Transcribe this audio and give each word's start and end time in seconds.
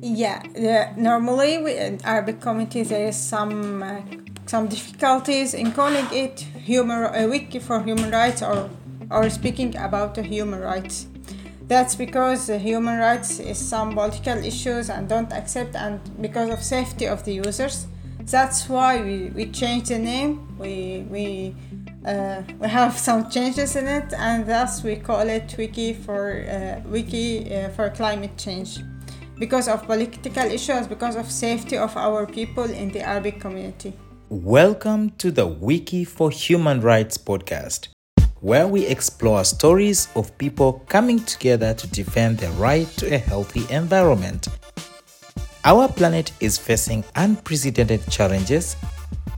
Yeah, 0.00 0.92
normally 0.96 1.58
we, 1.58 1.76
in 1.76 1.98
Arabic 2.04 2.40
community 2.40 2.82
there 2.82 3.08
is 3.08 3.16
some 3.16 3.82
uh, 3.82 4.02
some 4.46 4.68
difficulties 4.68 5.54
in 5.54 5.72
calling 5.72 6.06
it 6.12 6.40
human 6.40 7.12
a 7.14 7.26
wiki 7.26 7.58
for 7.58 7.82
human 7.82 8.10
rights 8.10 8.42
or 8.42 8.70
or 9.10 9.28
speaking 9.30 9.74
about 9.76 10.14
the 10.14 10.22
human 10.22 10.60
rights. 10.60 11.06
That's 11.66 11.96
because 11.96 12.46
the 12.46 12.58
human 12.58 12.98
rights 12.98 13.40
is 13.40 13.58
some 13.58 13.94
political 13.94 14.38
issues 14.38 14.90
and 14.90 15.08
don't 15.08 15.32
accept 15.32 15.74
and 15.74 15.98
because 16.20 16.50
of 16.50 16.62
safety 16.62 17.06
of 17.06 17.24
the 17.24 17.32
users. 17.32 17.86
That's 18.20 18.68
why 18.68 19.02
we, 19.02 19.30
we 19.34 19.46
changed 19.50 19.88
the 19.88 19.98
name. 19.98 20.56
We 20.58 21.06
we 21.10 21.56
uh, 22.06 22.42
we 22.60 22.68
have 22.68 22.98
some 23.08 23.30
changes 23.30 23.74
in 23.74 23.88
it 23.88 24.12
and 24.12 24.46
thus 24.46 24.84
we 24.84 24.96
call 24.96 25.28
it 25.28 25.56
wiki 25.58 25.92
for 25.94 26.44
uh, 26.46 26.88
wiki 26.88 27.52
uh, 27.52 27.70
for 27.70 27.90
climate 27.90 28.36
change 28.36 28.78
because 29.38 29.68
of 29.68 29.82
political 29.84 30.44
issues 30.44 30.86
because 30.86 31.16
of 31.16 31.30
safety 31.30 31.76
of 31.76 31.96
our 31.96 32.26
people 32.26 32.64
in 32.64 32.90
the 32.90 33.00
arabic 33.00 33.40
community 33.40 33.92
welcome 34.28 35.10
to 35.10 35.30
the 35.30 35.46
wiki 35.46 36.04
for 36.04 36.30
human 36.30 36.80
rights 36.80 37.18
podcast 37.18 37.88
where 38.40 38.68
we 38.68 38.86
explore 38.86 39.44
stories 39.44 40.08
of 40.14 40.36
people 40.38 40.84
coming 40.88 41.18
together 41.20 41.74
to 41.74 41.86
defend 41.88 42.38
their 42.38 42.52
right 42.52 42.88
to 42.96 43.12
a 43.14 43.18
healthy 43.18 43.64
environment 43.70 44.48
our 45.64 45.88
planet 45.88 46.30
is 46.40 46.58
facing 46.58 47.02
unprecedented 47.16 48.06
challenges 48.10 48.76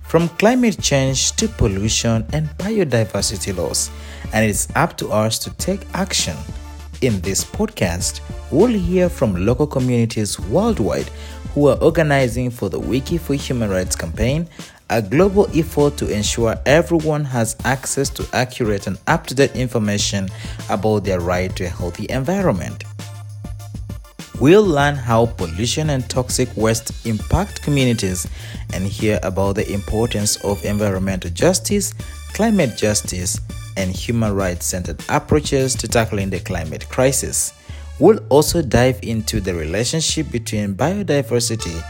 from 0.06 0.28
climate 0.30 0.80
change 0.80 1.32
to 1.32 1.48
pollution 1.48 2.24
and 2.32 2.48
biodiversity 2.58 3.56
loss, 3.56 3.90
and 4.32 4.48
it's 4.48 4.68
up 4.76 4.96
to 4.96 5.10
us 5.10 5.38
to 5.38 5.50
take 5.56 5.80
action. 5.94 6.36
In 7.02 7.20
this 7.20 7.44
podcast, 7.44 8.20
we'll 8.50 8.68
hear 8.68 9.10
from 9.10 9.44
local 9.44 9.66
communities 9.66 10.40
worldwide 10.40 11.10
who 11.52 11.68
are 11.68 11.76
organizing 11.82 12.50
for 12.50 12.70
the 12.70 12.80
Wiki 12.80 13.18
for 13.18 13.34
Human 13.34 13.68
Rights 13.68 13.94
campaign, 13.94 14.48
a 14.88 15.02
global 15.02 15.46
effort 15.54 15.98
to 15.98 16.08
ensure 16.08 16.56
everyone 16.64 17.22
has 17.24 17.54
access 17.64 18.08
to 18.10 18.26
accurate 18.32 18.86
and 18.86 18.98
up 19.08 19.26
to 19.26 19.34
date 19.34 19.54
information 19.54 20.30
about 20.70 21.04
their 21.04 21.20
right 21.20 21.54
to 21.56 21.64
a 21.64 21.68
healthy 21.68 22.06
environment. 22.08 22.84
We'll 24.40 24.64
learn 24.64 24.94
how 24.94 25.26
pollution 25.26 25.90
and 25.90 26.08
toxic 26.08 26.48
waste 26.56 27.06
impact 27.06 27.60
communities 27.60 28.26
and 28.72 28.86
hear 28.86 29.20
about 29.22 29.56
the 29.56 29.70
importance 29.70 30.42
of 30.44 30.64
environmental 30.64 31.30
justice, 31.30 31.92
climate 32.32 32.76
justice, 32.78 33.38
and 33.76 33.90
human 33.90 34.34
rights 34.34 34.66
centered 34.66 35.02
approaches 35.08 35.74
to 35.76 35.88
tackling 35.88 36.30
the 36.30 36.40
climate 36.40 36.88
crisis. 36.88 37.52
We'll 37.98 38.20
also 38.28 38.62
dive 38.62 39.00
into 39.02 39.40
the 39.40 39.54
relationship 39.54 40.30
between 40.30 40.74
biodiversity 40.74 41.82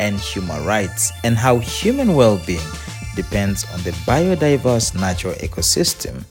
and 0.00 0.18
human 0.18 0.64
rights 0.64 1.12
and 1.22 1.36
how 1.36 1.58
human 1.58 2.14
well 2.14 2.40
being 2.46 2.66
depends 3.14 3.64
on 3.72 3.82
the 3.82 3.92
biodiverse 4.06 4.98
natural 4.98 5.34
ecosystem. 5.34 6.24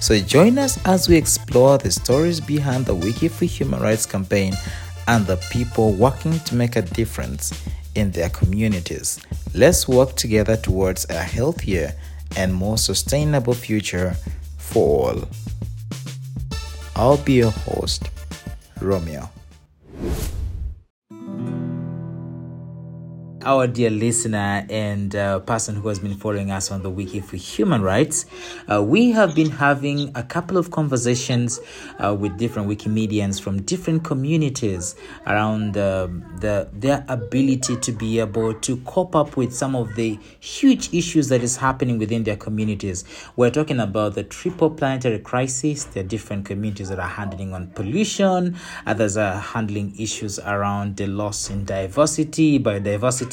So 0.00 0.18
join 0.20 0.58
us 0.58 0.78
as 0.86 1.08
we 1.08 1.16
explore 1.16 1.76
the 1.78 1.90
stories 1.90 2.40
behind 2.40 2.86
the 2.86 2.94
Wiki 2.94 3.28
for 3.28 3.44
Human 3.44 3.80
Rights 3.80 4.06
campaign 4.06 4.54
and 5.08 5.26
the 5.26 5.36
people 5.50 5.92
working 5.92 6.38
to 6.40 6.54
make 6.54 6.76
a 6.76 6.82
difference 6.82 7.52
in 7.94 8.12
their 8.12 8.28
communities. 8.28 9.18
Let's 9.54 9.88
work 9.88 10.14
together 10.14 10.56
towards 10.56 11.08
a 11.10 11.14
healthier 11.14 11.94
and 12.36 12.54
more 12.54 12.78
sustainable 12.78 13.54
future 13.54 14.16
for 14.68 15.12
all. 15.12 15.28
I'll 16.96 17.16
be 17.16 17.34
your 17.34 17.50
host, 17.50 18.10
Romeo. 18.80 19.30
Our 23.44 23.66
dear 23.66 23.90
listener 23.90 24.66
and 24.68 25.14
uh, 25.14 25.38
person 25.40 25.76
who 25.76 25.88
has 25.88 25.98
been 25.98 26.16
following 26.16 26.50
us 26.50 26.70
on 26.70 26.82
the 26.82 26.90
Wiki 26.90 27.20
for 27.20 27.36
Human 27.36 27.82
Rights, 27.82 28.26
uh, 28.70 28.82
we 28.82 29.10
have 29.10 29.34
been 29.34 29.50
having 29.50 30.10
a 30.14 30.22
couple 30.22 30.56
of 30.56 30.70
conversations 30.70 31.60
uh, 31.98 32.14
with 32.14 32.36
different 32.38 32.68
Wikimedians 32.68 33.40
from 33.40 33.62
different 33.62 34.04
communities 34.04 34.96
around 35.26 35.74
the 35.74 36.08
their 36.72 37.04
ability 37.08 37.76
to 37.76 37.92
be 37.92 38.18
able 38.18 38.54
to 38.54 38.76
cope 38.78 39.14
up 39.14 39.36
with 39.36 39.54
some 39.54 39.74
of 39.74 39.94
the 39.94 40.18
huge 40.40 40.92
issues 40.92 41.28
that 41.28 41.42
is 41.42 41.56
happening 41.56 41.98
within 41.98 42.24
their 42.24 42.36
communities. 42.36 43.04
We're 43.36 43.50
talking 43.50 43.80
about 43.80 44.14
the 44.14 44.24
triple 44.24 44.70
planetary 44.70 45.18
crisis. 45.18 45.84
There 45.84 46.04
are 46.04 46.06
different 46.06 46.46
communities 46.46 46.88
that 46.88 46.98
are 46.98 47.08
handling 47.08 47.52
on 47.54 47.68
pollution. 47.68 48.56
Others 48.86 49.16
are 49.16 49.38
handling 49.38 49.94
issues 49.98 50.38
around 50.38 50.96
the 50.96 51.06
loss 51.06 51.50
in 51.50 51.64
diversity, 51.64 52.58
biodiversity 52.58 53.27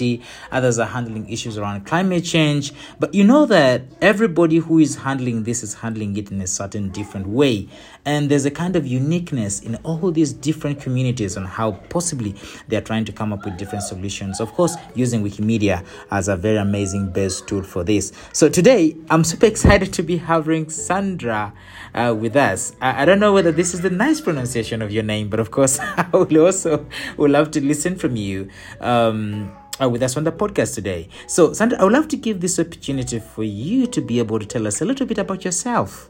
others 0.51 0.79
are 0.79 0.87
handling 0.87 1.29
issues 1.29 1.57
around 1.57 1.85
climate 1.85 2.23
change. 2.23 2.73
But 2.99 3.13
you 3.13 3.23
know 3.23 3.45
that 3.45 3.83
everybody 4.01 4.57
who 4.57 4.79
is 4.79 4.95
handling 4.95 5.43
this 5.43 5.63
is 5.63 5.73
handling 5.73 6.17
it 6.17 6.31
in 6.31 6.41
a 6.41 6.47
certain 6.47 6.89
different 6.89 7.27
way. 7.27 7.67
And 8.05 8.29
there's 8.29 8.45
a 8.45 8.51
kind 8.51 8.75
of 8.75 8.85
uniqueness 8.85 9.61
in 9.61 9.75
all 9.77 10.11
these 10.11 10.31
different 10.31 10.79
communities 10.79 11.37
on 11.37 11.45
how 11.45 11.71
possibly 11.89 12.35
they're 12.67 12.81
trying 12.81 13.05
to 13.05 13.11
come 13.11 13.33
up 13.33 13.45
with 13.45 13.57
different 13.57 13.83
solutions. 13.83 14.39
Of 14.39 14.53
course, 14.53 14.75
using 14.93 15.23
Wikimedia 15.23 15.85
as 16.11 16.27
a 16.27 16.35
very 16.35 16.57
amazing 16.57 17.11
base 17.11 17.41
tool 17.41 17.63
for 17.63 17.83
this. 17.83 18.11
So 18.33 18.49
today, 18.49 18.95
I'm 19.09 19.23
super 19.23 19.47
excited 19.47 19.93
to 19.93 20.03
be 20.03 20.17
having 20.17 20.69
Sandra 20.69 21.53
uh, 21.93 22.15
with 22.17 22.35
us. 22.35 22.75
I, 22.81 23.03
I, 23.03 23.05
don't 23.05 23.19
know 23.19 23.33
whether 23.33 23.51
this 23.51 23.73
is 23.73 23.81
the 23.81 23.89
nice 23.89 24.21
pronunciation 24.21 24.81
of 24.81 24.91
your 24.91 25.03
name, 25.03 25.29
but 25.29 25.39
of 25.39 25.49
course, 25.51 25.79
I 25.81 26.07
will 26.11 26.45
also 26.45 26.85
would 27.17 27.31
love 27.31 27.51
to 27.51 27.63
listen 27.63 27.95
from 27.95 28.15
you. 28.15 28.49
Um, 28.79 29.55
uh, 29.81 29.89
with 29.89 30.03
us 30.03 30.17
on 30.17 30.23
the 30.23 30.31
podcast 30.31 30.75
today. 30.75 31.09
So, 31.27 31.53
Sandra, 31.53 31.79
I 31.79 31.83
would 31.83 31.93
love 31.93 32.07
to 32.09 32.17
give 32.17 32.41
this 32.41 32.59
opportunity 32.59 33.19
for 33.19 33.43
you 33.43 33.87
to 33.87 34.01
be 34.01 34.19
able 34.19 34.39
to 34.39 34.45
tell 34.45 34.67
us 34.67 34.81
a 34.81 34.85
little 34.85 35.05
bit 35.05 35.17
about 35.17 35.43
yourself. 35.45 36.09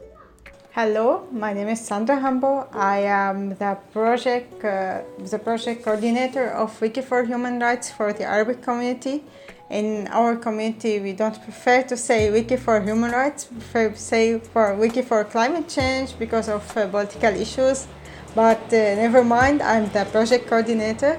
Hello, 0.72 1.26
my 1.32 1.54
name 1.54 1.68
is 1.68 1.80
Sandra 1.80 2.16
Hanbo. 2.16 2.68
I 2.74 2.98
am 2.98 3.56
the 3.56 3.78
project 3.94 4.62
uh, 4.62 5.00
the 5.18 5.38
project 5.38 5.82
coordinator 5.82 6.50
of 6.50 6.78
Wiki 6.82 7.00
for 7.00 7.24
Human 7.24 7.58
Rights 7.60 7.90
for 7.90 8.12
the 8.12 8.24
Arabic 8.24 8.60
community. 8.60 9.24
In 9.70 10.06
our 10.08 10.36
community, 10.36 11.00
we 11.00 11.14
don't 11.14 11.42
prefer 11.42 11.82
to 11.84 11.96
say 11.96 12.30
Wiki 12.30 12.56
for 12.56 12.78
Human 12.82 13.10
Rights, 13.10 13.48
we 13.50 13.56
prefer 13.56 13.88
to 13.88 13.96
say 13.96 14.38
for 14.38 14.74
Wiki 14.74 15.00
for 15.00 15.24
Climate 15.24 15.66
Change 15.66 16.16
because 16.18 16.50
of 16.50 16.62
uh, 16.76 16.86
political 16.88 17.34
issues. 17.34 17.86
But 18.34 18.60
uh, 18.66 19.00
never 19.00 19.24
mind, 19.24 19.62
I'm 19.62 19.88
the 19.90 20.04
project 20.04 20.46
coordinator. 20.46 21.18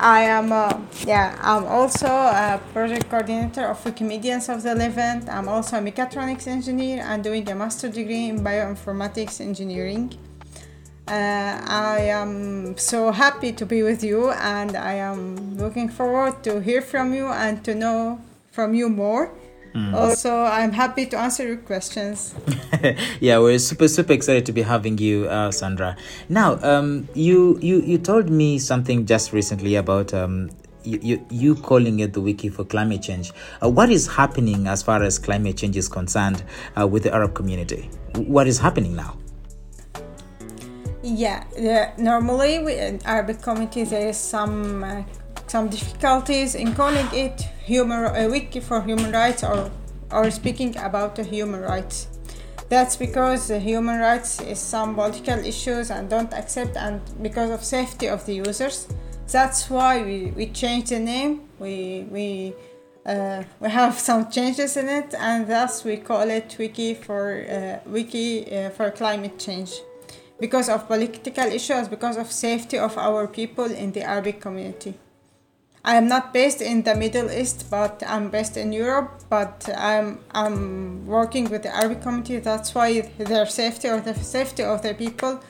I 0.00 0.22
am, 0.22 0.50
uh, 0.50 0.80
yeah, 1.06 1.38
I'm 1.42 1.66
also 1.66 2.06
a 2.06 2.58
project 2.72 3.10
coordinator 3.10 3.66
of 3.66 3.84
Wikimedians 3.84 4.48
of 4.48 4.62
the 4.62 4.74
Levant. 4.74 5.28
I'm 5.28 5.46
also 5.46 5.76
a 5.76 5.80
mechatronics 5.80 6.46
engineer 6.46 7.04
and 7.06 7.22
doing 7.22 7.46
a 7.50 7.54
master 7.54 7.90
degree 7.90 8.30
in 8.30 8.40
bioinformatics 8.40 9.42
engineering. 9.42 10.14
Uh, 11.06 11.60
I 11.66 12.00
am 12.12 12.78
so 12.78 13.10
happy 13.10 13.52
to 13.52 13.66
be 13.66 13.82
with 13.82 14.02
you 14.02 14.30
and 14.30 14.74
I 14.74 14.94
am 14.94 15.58
looking 15.58 15.90
forward 15.90 16.42
to 16.44 16.62
hear 16.62 16.80
from 16.80 17.12
you 17.12 17.26
and 17.26 17.62
to 17.64 17.74
know 17.74 18.22
from 18.52 18.72
you 18.72 18.88
more. 18.88 19.30
Mm. 19.74 19.94
Also, 19.94 20.42
I'm 20.42 20.72
happy 20.72 21.06
to 21.06 21.18
answer 21.18 21.46
your 21.46 21.58
questions. 21.58 22.34
yeah, 23.20 23.38
we're 23.38 23.58
super 23.58 23.86
super 23.86 24.12
excited 24.12 24.44
to 24.46 24.52
be 24.52 24.62
having 24.62 24.98
you, 24.98 25.28
uh, 25.28 25.52
Sandra. 25.52 25.96
Now, 26.28 26.58
um, 26.62 27.08
you 27.14 27.58
you 27.62 27.80
you 27.82 27.98
told 27.98 28.30
me 28.30 28.58
something 28.58 29.06
just 29.06 29.32
recently 29.32 29.76
about 29.76 30.12
um, 30.12 30.50
you, 30.82 30.98
you, 31.02 31.26
you 31.30 31.54
calling 31.54 32.00
it 32.00 32.12
the 32.12 32.20
wiki 32.20 32.48
for 32.48 32.64
climate 32.64 33.02
change. 33.02 33.32
Uh, 33.62 33.68
what 33.68 33.90
is 33.90 34.06
happening 34.06 34.66
as 34.66 34.82
far 34.82 35.02
as 35.02 35.18
climate 35.18 35.56
change 35.56 35.76
is 35.76 35.88
concerned 35.88 36.42
uh, 36.78 36.86
with 36.86 37.04
the 37.04 37.14
Arab 37.14 37.34
community? 37.34 37.90
What 38.16 38.46
is 38.46 38.58
happening 38.58 38.96
now? 38.96 39.16
Yeah, 41.02 41.44
yeah 41.56 41.92
normally 41.96 42.58
we, 42.58 42.74
in 42.74 43.00
Arabic 43.04 43.40
community 43.40 43.84
there 43.84 44.08
is 44.08 44.18
some 44.18 44.84
uh, 44.84 45.02
some 45.50 45.68
difficulties 45.68 46.54
in 46.54 46.72
calling 46.74 47.08
it 47.12 47.48
a 47.68 48.28
wiki 48.28 48.60
for 48.60 48.80
human 48.82 49.10
rights 49.10 49.42
or 49.42 49.70
or 50.12 50.30
speaking 50.30 50.76
about 50.76 51.18
human 51.18 51.60
rights. 51.60 52.06
That's 52.68 52.96
because 52.96 53.48
human 53.48 53.98
rights 53.98 54.40
is 54.40 54.58
some 54.58 54.94
political 54.94 55.38
issues 55.52 55.90
and 55.90 56.08
don't 56.08 56.32
accept 56.32 56.76
and 56.76 57.00
because 57.20 57.50
of 57.50 57.64
safety 57.64 58.06
of 58.08 58.24
the 58.26 58.34
users. 58.34 58.86
That's 59.26 59.68
why 59.70 60.02
we, 60.02 60.32
we 60.36 60.46
changed 60.46 60.88
the 60.88 61.00
name. 61.00 61.48
We 61.58 62.06
we 62.10 62.54
uh, 63.04 63.42
we 63.60 63.68
have 63.70 63.98
some 64.08 64.30
changes 64.30 64.76
in 64.76 64.88
it 64.88 65.14
and 65.18 65.48
thus 65.48 65.84
we 65.84 65.96
call 65.96 66.30
it 66.30 66.56
wiki 66.58 66.94
for 66.94 67.22
uh, 67.56 67.90
wiki 67.90 68.28
uh, 68.56 68.70
for 68.70 68.90
climate 68.90 69.36
change 69.38 69.72
because 70.38 70.68
of 70.68 70.86
political 70.86 71.48
issues 71.58 71.88
because 71.88 72.16
of 72.16 72.30
safety 72.30 72.78
of 72.78 72.96
our 72.96 73.26
people 73.26 73.64
in 73.82 73.92
the 73.92 74.02
arabic 74.02 74.40
community 74.40 74.94
I 75.84 75.96
am 75.96 76.08
not 76.08 76.34
based 76.34 76.60
in 76.60 76.82
the 76.82 76.94
Middle 76.94 77.30
East, 77.30 77.70
but 77.70 78.02
I'm 78.06 78.28
based 78.28 78.56
in 78.56 78.72
Europe. 78.72 79.22
But 79.30 79.68
I'm 79.76 80.18
I'm 80.32 81.06
working 81.06 81.48
with 81.50 81.62
the 81.62 81.74
Arabic 81.74 82.02
community. 82.02 82.38
That's 82.38 82.74
why 82.74 83.00
their 83.18 83.46
safety 83.46 83.88
or 83.88 84.00
the 84.00 84.14
safety 84.14 84.62
of 84.62 84.82
the 84.82 84.94
people 84.94 85.40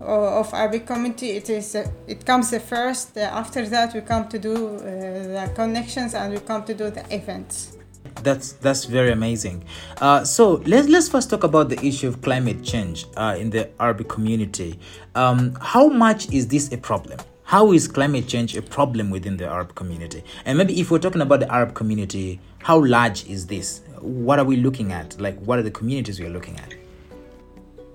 of 0.00 0.52
Arabic 0.52 0.86
community. 0.86 1.30
It 1.30 1.48
is 1.50 1.74
it 1.74 2.26
comes 2.26 2.56
first. 2.58 3.16
After 3.16 3.66
that, 3.68 3.94
we 3.94 4.00
come 4.00 4.28
to 4.28 4.38
do 4.38 4.76
uh, 4.76 4.80
the 4.80 5.52
connections 5.54 6.14
and 6.14 6.34
we 6.34 6.40
come 6.40 6.64
to 6.64 6.74
do 6.74 6.90
the 6.90 7.04
events. 7.14 7.78
That's 8.22 8.52
that's 8.52 8.84
very 8.84 9.12
amazing. 9.12 9.64
Uh, 10.00 10.24
so 10.24 10.62
let's 10.66 10.88
let's 10.88 11.08
first 11.08 11.30
talk 11.30 11.44
about 11.44 11.68
the 11.68 11.80
issue 11.84 12.08
of 12.08 12.20
climate 12.20 12.62
change 12.62 13.06
uh, 13.16 13.36
in 13.38 13.50
the 13.50 13.70
Arabic 13.80 14.08
community. 14.08 14.78
Um, 15.14 15.56
how 15.60 15.88
much 15.88 16.30
is 16.32 16.48
this 16.48 16.72
a 16.72 16.78
problem? 16.78 17.18
How 17.48 17.72
is 17.72 17.88
climate 17.88 18.28
change 18.28 18.54
a 18.56 18.60
problem 18.60 19.08
within 19.08 19.38
the 19.38 19.46
Arab 19.46 19.74
community? 19.74 20.22
And 20.44 20.58
maybe 20.58 20.78
if 20.78 20.90
we're 20.90 20.98
talking 20.98 21.22
about 21.22 21.40
the 21.40 21.50
Arab 21.50 21.72
community, 21.72 22.40
how 22.58 22.84
large 22.84 23.26
is 23.26 23.46
this? 23.46 23.80
What 24.00 24.38
are 24.38 24.44
we 24.44 24.56
looking 24.56 24.92
at? 24.92 25.18
Like, 25.18 25.40
what 25.40 25.58
are 25.58 25.62
the 25.62 25.70
communities 25.70 26.20
we're 26.20 26.28
looking 26.28 26.58
at? 26.58 26.74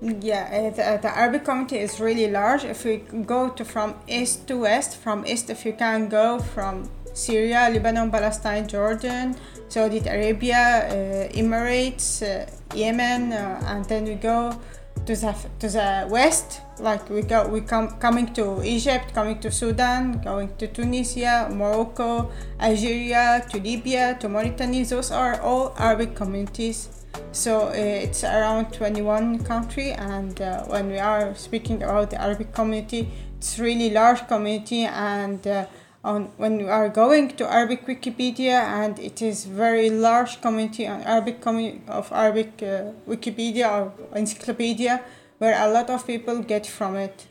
Yeah, 0.02 0.50
uh, 0.50 0.70
the, 0.70 0.98
the, 1.02 1.16
Arabic 1.16 1.44
community 1.44 1.78
is 1.78 2.00
really 2.00 2.28
large. 2.32 2.64
If 2.64 2.84
we 2.84 2.96
go 2.96 3.50
to 3.50 3.64
from 3.64 3.94
east 4.08 4.48
to 4.48 4.56
west, 4.56 4.96
from 4.96 5.24
east, 5.24 5.48
if 5.50 5.64
you 5.64 5.74
can 5.74 6.08
go 6.08 6.40
from 6.40 6.90
Syria, 7.12 7.70
Lebanon, 7.72 8.10
Palestine, 8.10 8.66
Jordan, 8.66 9.36
Saudi 9.68 10.00
Arabia, 10.00 11.28
uh, 11.30 11.32
Emirates, 11.32 12.22
uh, 12.22 12.50
Yemen, 12.74 13.32
uh, 13.32 13.62
and 13.66 13.84
then 13.84 14.02
we 14.02 14.16
go 14.16 14.58
to 15.06 15.14
the 15.16 15.34
to 15.58 15.68
the 15.68 16.06
west. 16.10 16.60
Like 16.78 17.08
we 17.10 17.22
go, 17.22 17.46
we 17.46 17.60
come 17.60 17.90
coming 17.98 18.32
to 18.34 18.62
Egypt, 18.64 19.14
coming 19.14 19.38
to 19.40 19.50
Sudan, 19.50 20.20
going 20.22 20.50
to 20.58 20.66
Tunisia, 20.66 21.48
Morocco, 21.52 22.30
Algeria, 22.58 23.46
to 23.50 23.60
Libya, 23.60 24.16
to 24.20 24.28
Mauritania. 24.28 24.84
Those 24.84 25.10
are 25.10 25.40
all 25.40 25.74
Arabic 25.78 26.14
communities 26.16 26.88
so 27.32 27.68
uh, 27.68 27.72
it's 27.72 28.24
around 28.24 28.72
21 28.72 29.42
country 29.44 29.92
and 29.92 30.40
uh, 30.40 30.62
when 30.64 30.88
we 30.88 30.98
are 30.98 31.34
speaking 31.34 31.82
about 31.82 32.10
the 32.10 32.20
arabic 32.20 32.52
community 32.52 33.10
it's 33.36 33.58
really 33.58 33.90
large 33.90 34.26
community 34.28 34.84
and 34.84 35.46
uh, 35.46 35.66
on 36.04 36.24
when 36.36 36.58
we 36.58 36.68
are 36.68 36.88
going 36.88 37.28
to 37.28 37.44
arabic 37.50 37.86
wikipedia 37.86 38.58
and 38.82 38.98
it 38.98 39.22
is 39.22 39.46
very 39.46 39.88
large 39.88 40.40
community 40.40 40.86
on 40.86 41.00
arabic 41.02 41.40
community 41.40 41.80
of 41.88 42.12
arabic 42.12 42.52
uh, 42.62 42.92
wikipedia 43.08 43.66
or 43.72 43.92
encyclopedia 44.14 45.02
where 45.38 45.56
a 45.60 45.70
lot 45.70 45.90
of 45.90 46.06
people 46.06 46.40
get 46.42 46.66
from 46.66 46.96
it. 46.96 47.26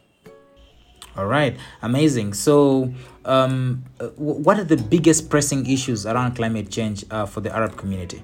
All 1.15 1.25
right. 1.25 1.55
Amazing. 1.81 2.33
So 2.33 2.93
um, 3.25 3.83
uh, 3.99 4.07
what 4.17 4.59
are 4.59 4.63
the 4.63 4.77
biggest 4.77 5.29
pressing 5.29 5.69
issues 5.69 6.05
around 6.05 6.35
climate 6.35 6.69
change 6.69 7.05
uh, 7.11 7.25
for 7.25 7.41
the 7.41 7.55
arab 7.55 7.77
community? 7.77 8.23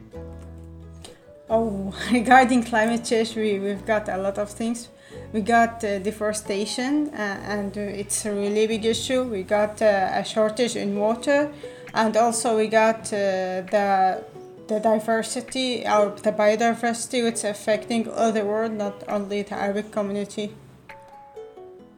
Oh, 1.50 1.94
regarding 2.12 2.64
climate 2.64 3.06
change, 3.06 3.36
we, 3.36 3.60
we've 3.60 3.86
got 3.86 4.10
a 4.10 4.18
lot 4.18 4.38
of 4.38 4.50
things. 4.50 4.90
We 5.32 5.42
got 5.42 5.84
uh, 5.84 6.00
deforestation, 6.00 7.10
uh, 7.10 7.40
and 7.46 7.78
it's 7.78 8.26
a 8.26 8.34
really 8.34 8.66
big 8.66 8.84
issue. 8.84 9.24
We 9.24 9.44
got 9.44 9.80
uh, 9.80 10.10
a 10.14 10.26
shortage 10.26 10.76
in 10.76 10.98
water, 10.98 11.52
and 11.94 12.18
also 12.18 12.58
we 12.58 12.68
got 12.68 13.14
uh, 13.14 13.62
the 13.70 14.24
the 14.68 14.80
diversity 14.80 15.84
or 15.86 16.16
the 16.24 16.32
biodiversity, 16.32 17.24
which 17.24 17.36
is 17.36 17.44
affecting 17.44 18.10
all 18.10 18.32
the 18.32 18.44
world, 18.44 18.72
not 18.72 19.04
only 19.08 19.44
the 19.44 19.56
Arabic 19.56 19.92
community. 19.92 20.52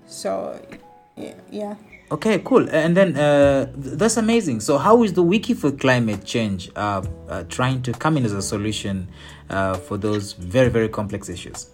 So, 0.08 0.60
yeah. 1.16 1.34
yeah. 1.50 1.76
Okay, 2.12 2.40
cool. 2.40 2.68
And 2.70 2.96
then 2.96 3.16
uh, 3.16 3.68
that's 3.76 4.18
amazing. 4.18 4.60
So, 4.60 4.78
how 4.78 5.04
is 5.04 5.14
the 5.14 5.24
Wiki 5.24 5.54
for 5.54 5.72
climate 5.72 6.26
change 6.26 6.70
uh, 6.76 7.02
uh, 7.30 7.44
trying 7.44 7.82
to 7.84 7.94
come 7.94 8.18
in 8.18 8.26
as 8.26 8.34
a 8.34 8.42
solution 8.42 9.08
for 9.50 9.98
those 9.98 10.34
very, 10.34 10.70
very 10.70 10.90
complex 10.90 11.30
issues? 11.30 11.68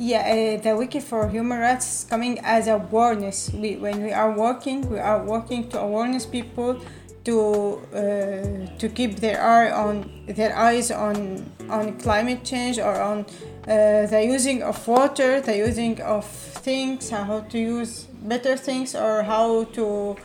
Yeah, 0.00 0.20
uh, 0.20 0.62
the 0.62 0.76
Wiki 0.76 1.00
for 1.00 1.28
Human 1.28 1.58
Rights 1.58 1.86
is 2.02 2.04
coming 2.08 2.38
as 2.44 2.68
awareness. 2.68 3.50
We, 3.52 3.74
when 3.74 4.04
we 4.04 4.12
are 4.12 4.30
working, 4.30 4.88
we 4.88 5.00
are 5.00 5.24
working 5.24 5.68
to 5.70 5.80
awareness 5.80 6.24
people 6.24 6.80
to 7.24 7.80
uh, 7.92 8.78
to 8.78 8.88
keep 8.88 9.16
their 9.16 9.42
eye 9.42 9.72
on 9.72 10.08
their 10.28 10.56
eyes 10.56 10.92
on 10.92 11.50
on 11.68 11.98
climate 11.98 12.44
change 12.44 12.78
or 12.78 12.94
on 13.00 13.26
the 13.66 14.22
using 14.24 14.62
of 14.62 14.86
water, 14.86 15.40
the 15.40 15.56
using 15.56 16.00
of 16.02 16.24
things, 16.24 17.10
how 17.10 17.40
to 17.40 17.58
use 17.58 18.04
better 18.22 18.56
things 18.56 18.94
or 18.94 19.24
how 19.24 19.64
to 19.64 20.16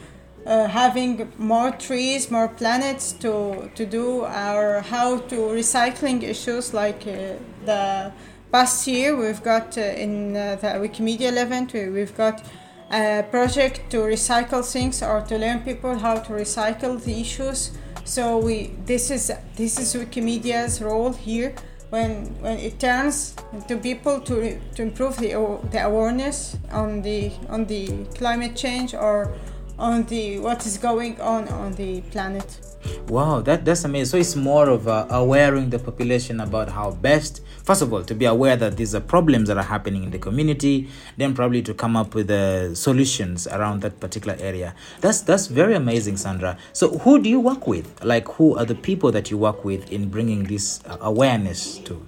uh, 0.46 0.68
having 0.68 1.32
more 1.38 1.72
trees, 1.72 2.30
more 2.30 2.48
planets 2.48 3.14
to, 3.14 3.72
to 3.76 3.86
do, 3.86 4.22
or 4.26 4.84
how 4.88 5.18
to 5.18 5.36
recycling 5.36 6.22
issues 6.22 6.74
like 6.74 7.08
uh, 7.08 7.36
the 7.66 8.12
past 8.54 8.88
year 8.88 9.16
we've 9.18 9.42
got 9.42 9.76
uh, 9.80 9.82
in 9.82 10.38
uh, 10.38 10.56
the 10.62 10.68
Wikimedia 10.86 11.36
event 11.36 11.74
we, 11.74 11.90
we've 11.90 12.16
got 12.16 12.44
a 12.92 13.26
project 13.32 13.90
to 13.90 13.98
recycle 13.98 14.64
things 14.64 15.02
or 15.02 15.22
to 15.22 15.40
learn 15.40 15.62
people 15.62 15.98
how 15.98 16.16
to 16.20 16.34
recycle 16.34 17.04
the 17.04 17.20
issues. 17.20 17.72
So 18.06 18.38
we 18.38 18.76
this 18.86 19.10
is 19.10 19.32
this 19.56 19.80
is 19.80 19.96
Wikimedia's 19.96 20.82
role 20.84 21.14
here 21.14 21.56
when 21.90 22.28
when 22.44 22.60
it 22.60 22.80
turns 22.80 23.36
to 23.68 23.76
people 23.78 24.20
to 24.22 24.60
to 24.76 24.82
improve 24.84 25.18
the 25.18 25.32
the 25.72 25.84
awareness 25.84 26.56
on 26.72 27.02
the 27.02 27.32
on 27.50 27.66
the 27.66 28.06
climate 28.20 28.56
change 28.56 28.94
or 28.94 29.34
on 29.78 30.04
the 30.06 30.40
what 30.40 30.66
is 30.66 30.78
going 30.78 31.20
on 31.20 31.48
on 31.50 31.74
the 31.74 32.02
planet. 32.02 32.60
Wow, 33.08 33.42
that 33.42 33.66
that's 33.66 33.84
amazing. 33.86 34.06
So 34.12 34.18
it's 34.18 34.36
more 34.36 34.70
of 34.70 34.88
uh, 34.88 35.08
awareing 35.10 35.72
the 35.72 35.80
population 35.80 36.40
about 36.40 36.70
how 36.70 36.92
best, 36.92 37.42
first 37.64 37.82
of 37.82 37.94
all, 37.94 38.04
to 38.04 38.14
be 38.14 38.26
aware 38.26 38.56
that 38.58 38.78
these 38.78 38.94
are 38.94 39.00
problems 39.00 39.48
that 39.48 39.58
are 39.58 39.64
happening 39.64 40.04
in 40.04 40.12
the 40.12 40.20
community, 40.20 40.90
then 41.18 41.34
probably 41.34 41.62
to 41.64 41.74
come 41.74 41.96
up 41.96 42.14
with 42.14 42.30
uh, 42.30 42.76
solutions 42.76 43.48
around 43.48 43.82
that 43.82 44.00
particular 44.00 44.38
area. 44.40 44.76
That's 45.02 45.22
that's 45.22 45.48
very 45.48 45.76
amazing, 45.76 46.18
Sandra. 46.18 46.58
So 46.74 46.98
who 47.00 47.22
do 47.22 47.30
you 47.30 47.40
work 47.40 47.68
with? 47.68 48.04
Like 48.04 48.28
who 48.28 48.58
are 48.58 48.66
the 48.66 48.76
people 48.76 49.12
that 49.12 49.32
you 49.32 49.38
work 49.38 49.64
with 49.64 49.92
in 49.92 50.10
bringing 50.10 50.44
this 50.44 50.82
uh, 50.86 50.98
awareness 51.02 51.80
to? 51.80 52.06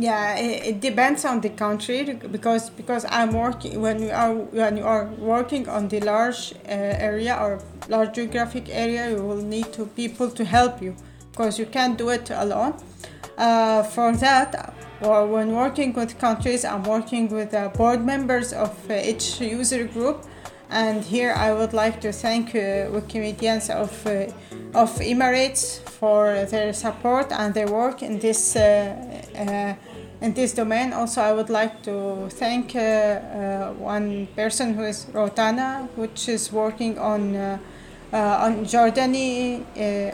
Yeah, 0.00 0.36
it, 0.36 0.66
it, 0.66 0.80
depends 0.80 1.24
on 1.24 1.40
the 1.40 1.48
country 1.48 2.04
because 2.30 2.70
because 2.70 3.04
I'm 3.08 3.32
working 3.32 3.80
when 3.80 4.00
you 4.00 4.10
are 4.10 4.32
when 4.32 4.76
you 4.76 4.84
are 4.84 5.06
working 5.18 5.68
on 5.68 5.88
the 5.88 5.98
large 6.00 6.52
uh, 6.52 6.68
area 6.68 7.36
or 7.36 7.58
large 7.88 8.14
geographic 8.14 8.68
area, 8.68 9.10
you 9.10 9.24
will 9.24 9.42
need 9.42 9.72
to 9.72 9.86
people 9.86 10.30
to 10.30 10.44
help 10.44 10.80
you 10.80 10.94
because 11.32 11.58
you 11.58 11.66
can't 11.66 11.98
do 11.98 12.10
it 12.10 12.30
alone. 12.30 12.74
Uh, 13.36 13.82
for 13.82 14.12
that, 14.16 14.72
or 15.00 15.26
when 15.26 15.52
working 15.52 15.92
with 15.94 16.16
countries, 16.18 16.64
I'm 16.64 16.84
working 16.84 17.28
with 17.28 17.52
uh, 17.52 17.68
board 17.70 18.04
members 18.04 18.52
of 18.52 18.70
uh, 18.88 18.94
each 18.94 19.40
user 19.40 19.84
group, 19.84 20.24
and 20.70 21.02
here 21.02 21.32
I 21.32 21.52
would 21.52 21.72
like 21.72 22.00
to 22.02 22.12
thank 22.12 22.50
uh, 22.50 22.90
Wikimedians 22.94 23.68
of 23.68 24.06
uh, 24.06 24.30
of 24.78 24.90
Emirates 25.00 25.80
for 25.98 26.44
their 26.44 26.72
support 26.72 27.32
and 27.32 27.52
their 27.52 27.66
work 27.66 28.02
in 28.02 28.20
this 28.20 28.54
in 30.20 30.34
this 30.34 30.52
domain. 30.52 30.92
Also, 30.92 31.20
I 31.20 31.32
would 31.32 31.50
like 31.50 31.82
to 31.82 32.28
thank 32.30 32.74
uh, 32.74 32.78
uh, 32.78 33.72
one 33.74 34.26
person 34.34 34.74
who 34.74 34.82
is 34.84 35.06
Rotana, 35.12 35.88
which 35.96 36.28
is 36.28 36.52
working 36.52 36.98
on 36.98 37.36
uh, 37.36 37.58
on 38.12 38.64
Jordani 38.64 39.62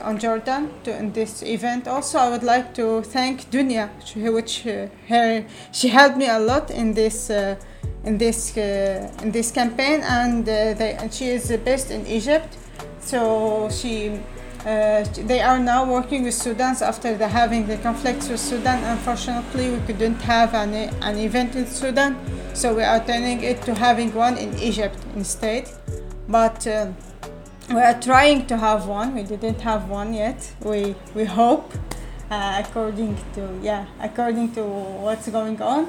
on 0.05 0.19
Jordan 0.19 0.69
to, 0.83 0.97
in 0.97 1.13
this 1.13 1.43
event. 1.43 1.87
Also, 1.87 2.19
I 2.19 2.29
would 2.29 2.43
like 2.43 2.75
to 2.75 3.03
thank 3.03 3.51
Dunya, 3.51 3.89
which 4.33 4.63
her 5.09 5.45
she 5.73 5.89
helped 5.89 6.17
me 6.17 6.29
a 6.29 6.39
lot 6.39 6.71
in 6.71 6.95
this 6.95 7.31
in 7.31 8.19
this 8.19 8.57
in 8.57 9.31
this 9.31 9.53
campaign, 9.53 10.01
and 10.03 10.45
they, 10.45 10.97
and 10.99 11.15
she 11.15 11.27
is 11.27 11.49
the 11.49 11.59
best 11.59 11.91
in 11.91 12.07
Egypt. 12.07 12.57
So 13.01 13.69
she 13.71 14.19
uh, 14.65 15.05
they 15.27 15.41
are 15.41 15.59
now 15.59 15.85
working 15.85 16.25
with 16.25 16.35
Sudan 16.35 16.75
after 16.81 17.17
the, 17.17 17.29
having 17.29 17.67
the 17.67 17.77
conflicts 17.79 18.29
with 18.29 18.41
Sudan. 18.41 18.83
Unfortunately, 18.85 19.71
we 19.71 19.79
couldn't 19.87 20.21
have 20.23 20.55
an, 20.55 20.73
an 20.75 21.19
event 21.19 21.55
in 21.55 21.67
Sudan, 21.67 22.17
so 22.55 22.75
we 22.75 22.83
are 22.83 23.05
turning 23.05 23.43
it 23.43 23.61
to 23.63 23.75
having 23.75 24.15
one 24.15 24.39
in 24.39 24.59
Egypt 24.59 24.99
instead. 25.15 25.69
But 26.29 26.67
uh, 26.67 26.93
we 27.69 27.81
are 27.81 28.01
trying 28.01 28.47
to 28.47 28.57
have 28.57 28.87
one. 28.87 29.15
We 29.15 29.23
didn't 29.23 29.61
have 29.61 29.91
one 29.91 30.15
yet. 30.15 30.55
We 30.63 30.95
we 31.15 31.25
hope, 31.25 31.73
uh, 32.31 32.63
according 32.65 33.19
to 33.35 33.59
yeah, 33.63 33.85
according 34.01 34.53
to 34.55 34.63
what's 34.65 35.29
going 35.29 35.61
on. 35.61 35.87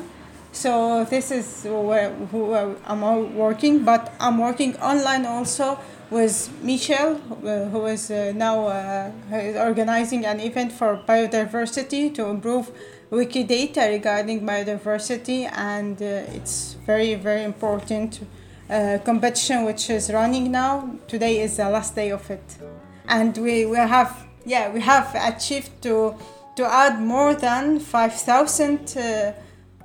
So 0.51 1.03
this 1.03 1.31
is 1.31 1.65
where, 1.65 2.11
where 2.11 2.75
I'm 2.85 3.35
working, 3.35 3.83
but 3.83 4.13
I'm 4.21 4.37
working 4.37 4.77
online 4.77 5.25
also 5.25 5.77
with 6.09 6.49
Michel, 6.61 7.15
uh, 7.15 7.65
who 7.65 7.85
is 7.85 8.11
uh, 8.11 8.31
now 8.35 8.67
uh, 8.67 9.11
organizing 9.57 10.25
an 10.25 10.39
event 10.39 10.71
for 10.71 10.97
biodiversity 11.07 12.13
to 12.15 12.27
improve 12.27 12.71
Wikidata 13.11 13.89
regarding 13.89 14.41
biodiversity, 14.41 15.49
and 15.53 16.01
it's 16.01 16.75
very, 16.85 17.15
very 17.15 17.43
important 17.43 18.19
competition 19.05 19.63
which 19.63 19.89
is 19.89 20.11
running 20.11 20.51
now. 20.51 20.89
Today 21.07 21.41
is 21.41 21.57
the 21.57 21.69
last 21.69 21.95
day 21.95 22.11
of 22.11 22.29
it, 22.31 22.57
and 23.07 23.37
we, 23.37 23.65
we 23.65 23.77
have 23.77 24.25
yeah 24.45 24.71
we 24.71 24.81
have 24.81 25.13
achieved 25.15 25.81
to 25.83 26.15
to 26.55 26.65
add 26.65 26.99
more 26.99 27.35
than 27.35 27.79
five 27.79 28.13
thousand. 28.13 28.97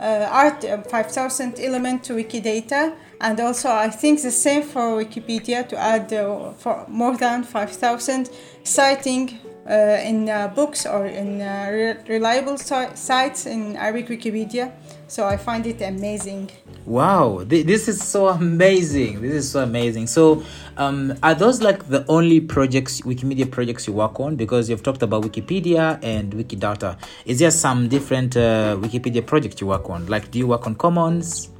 Uh, 0.00 0.28
art 0.30 0.64
uh, 0.64 0.78
5000 0.82 1.60
element 1.60 2.02
to 2.04 2.14
Wikidata 2.14 2.94
and 3.20 3.38
also 3.38 3.68
I 3.68 3.90
think 3.90 4.22
the 4.22 4.30
same 4.30 4.62
for 4.62 5.04
Wikipedia 5.04 5.68
to 5.68 5.76
add 5.76 6.12
uh, 6.12 6.52
for 6.52 6.86
more 6.88 7.16
than 7.16 7.44
5000 7.44 8.30
citing 8.64 9.38
uh, 9.68 9.98
in 10.02 10.26
books 10.54 10.86
or 10.86 11.06
in 11.06 11.38
re- 11.38 11.96
reliable 12.08 12.56
si- 12.56 12.94
sites 12.94 13.46
in 13.46 13.76
Arabic 13.76 14.08
Wikipedia. 14.08 14.72
So 15.10 15.26
I 15.26 15.36
find 15.36 15.66
it 15.66 15.82
amazing. 15.82 16.52
Wow, 16.86 17.42
this 17.44 17.88
is 17.88 18.00
so 18.00 18.28
amazing. 18.28 19.20
This 19.20 19.32
is 19.32 19.50
so 19.50 19.64
amazing. 19.64 20.06
So, 20.06 20.44
um, 20.76 21.18
are 21.20 21.34
those 21.34 21.60
like 21.60 21.88
the 21.88 22.04
only 22.06 22.40
projects, 22.40 23.00
Wikimedia 23.00 23.50
projects 23.50 23.88
you 23.88 23.92
work 23.92 24.20
on? 24.20 24.36
Because 24.36 24.70
you've 24.70 24.84
talked 24.84 25.02
about 25.02 25.24
Wikipedia 25.24 25.98
and 26.04 26.32
Wikidata. 26.32 26.96
Is 27.26 27.40
there 27.40 27.50
some 27.50 27.88
different 27.88 28.36
uh, 28.36 28.76
Wikipedia 28.78 29.26
projects 29.26 29.60
you 29.60 29.66
work 29.66 29.90
on? 29.90 30.06
Like, 30.06 30.30
do 30.30 30.38
you 30.38 30.46
work 30.46 30.68
on 30.68 30.76
Commons 30.76 31.50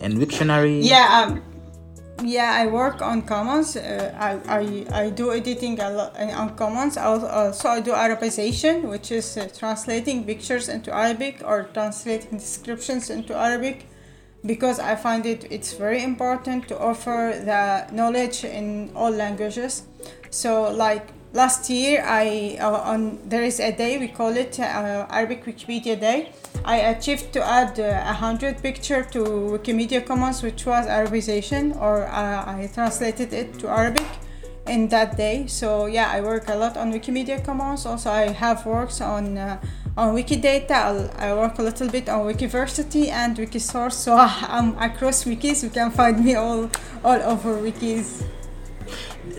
and 0.00 0.14
Wiktionary? 0.14 0.80
Yeah, 0.82 1.26
um, 1.28 1.42
yeah, 2.22 2.52
I 2.54 2.66
work 2.66 3.02
on 3.02 3.22
Commons. 3.22 3.76
Uh, 3.76 4.14
I, 4.18 4.58
I, 4.58 5.04
I 5.04 5.10
do 5.10 5.32
editing 5.32 5.80
a 5.80 5.90
lot 5.90 6.16
uh, 6.18 6.40
on 6.40 6.56
Commons. 6.56 6.96
I 6.96 7.04
also, 7.04 7.26
also 7.26 7.68
I 7.68 7.80
do 7.80 7.92
Arabization, 7.92 8.88
which 8.88 9.10
is 9.10 9.36
uh, 9.36 9.48
translating 9.56 10.24
pictures 10.24 10.68
into 10.68 10.94
Arabic 10.94 11.42
or 11.44 11.68
translating 11.74 12.38
descriptions 12.38 13.10
into 13.10 13.34
Arabic, 13.34 13.86
because 14.46 14.78
I 14.78 14.94
find 14.94 15.26
it 15.26 15.46
it's 15.50 15.72
very 15.72 16.02
important 16.02 16.68
to 16.68 16.78
offer 16.78 17.34
the 17.44 17.92
knowledge 17.94 18.44
in 18.44 18.90
all 18.94 19.10
languages. 19.10 19.82
So 20.30 20.70
like 20.70 21.08
last 21.34 21.68
year, 21.68 22.02
I 22.06 22.56
uh, 22.60 22.92
on 22.92 23.18
there 23.28 23.42
is 23.42 23.60
a 23.60 23.72
day 23.72 23.98
we 23.98 24.08
call 24.08 24.36
it 24.36 24.58
uh, 24.58 25.06
Arabic 25.10 25.44
Wikipedia 25.44 26.00
Day. 26.00 26.32
I 26.64 26.76
achieved 26.94 27.32
to 27.34 27.44
add 27.44 27.78
uh, 27.78 28.10
a 28.10 28.14
hundred 28.14 28.62
picture 28.62 29.02
to 29.12 29.20
Wikimedia 29.58 30.06
Commons, 30.06 30.42
which 30.42 30.64
was 30.64 30.86
Arabization, 30.86 31.76
or 31.76 32.06
uh, 32.06 32.44
I 32.46 32.70
translated 32.72 33.32
it 33.32 33.58
to 33.58 33.68
Arabic 33.68 34.06
in 34.66 34.88
that 34.88 35.16
day. 35.16 35.46
So 35.46 35.86
yeah, 35.86 36.10
I 36.10 36.20
work 36.20 36.48
a 36.48 36.54
lot 36.54 36.76
on 36.76 36.92
Wikimedia 36.92 37.44
Commons. 37.44 37.84
Also, 37.84 38.10
I 38.10 38.30
have 38.30 38.64
works 38.64 39.00
on 39.00 39.36
uh, 39.36 39.60
on 39.96 40.14
Wikidata. 40.14 41.10
I 41.18 41.34
work 41.34 41.58
a 41.58 41.62
little 41.62 41.88
bit 41.88 42.08
on 42.08 42.24
Wikiversity 42.24 43.08
and 43.08 43.36
Wikisource. 43.36 43.92
So 43.92 44.16
I'm 44.16 44.78
across 44.78 45.24
wikis. 45.24 45.62
You 45.62 45.70
can 45.70 45.90
find 45.90 46.24
me 46.24 46.34
all 46.34 46.70
all 47.04 47.20
over 47.22 47.58
wikis. 47.60 48.24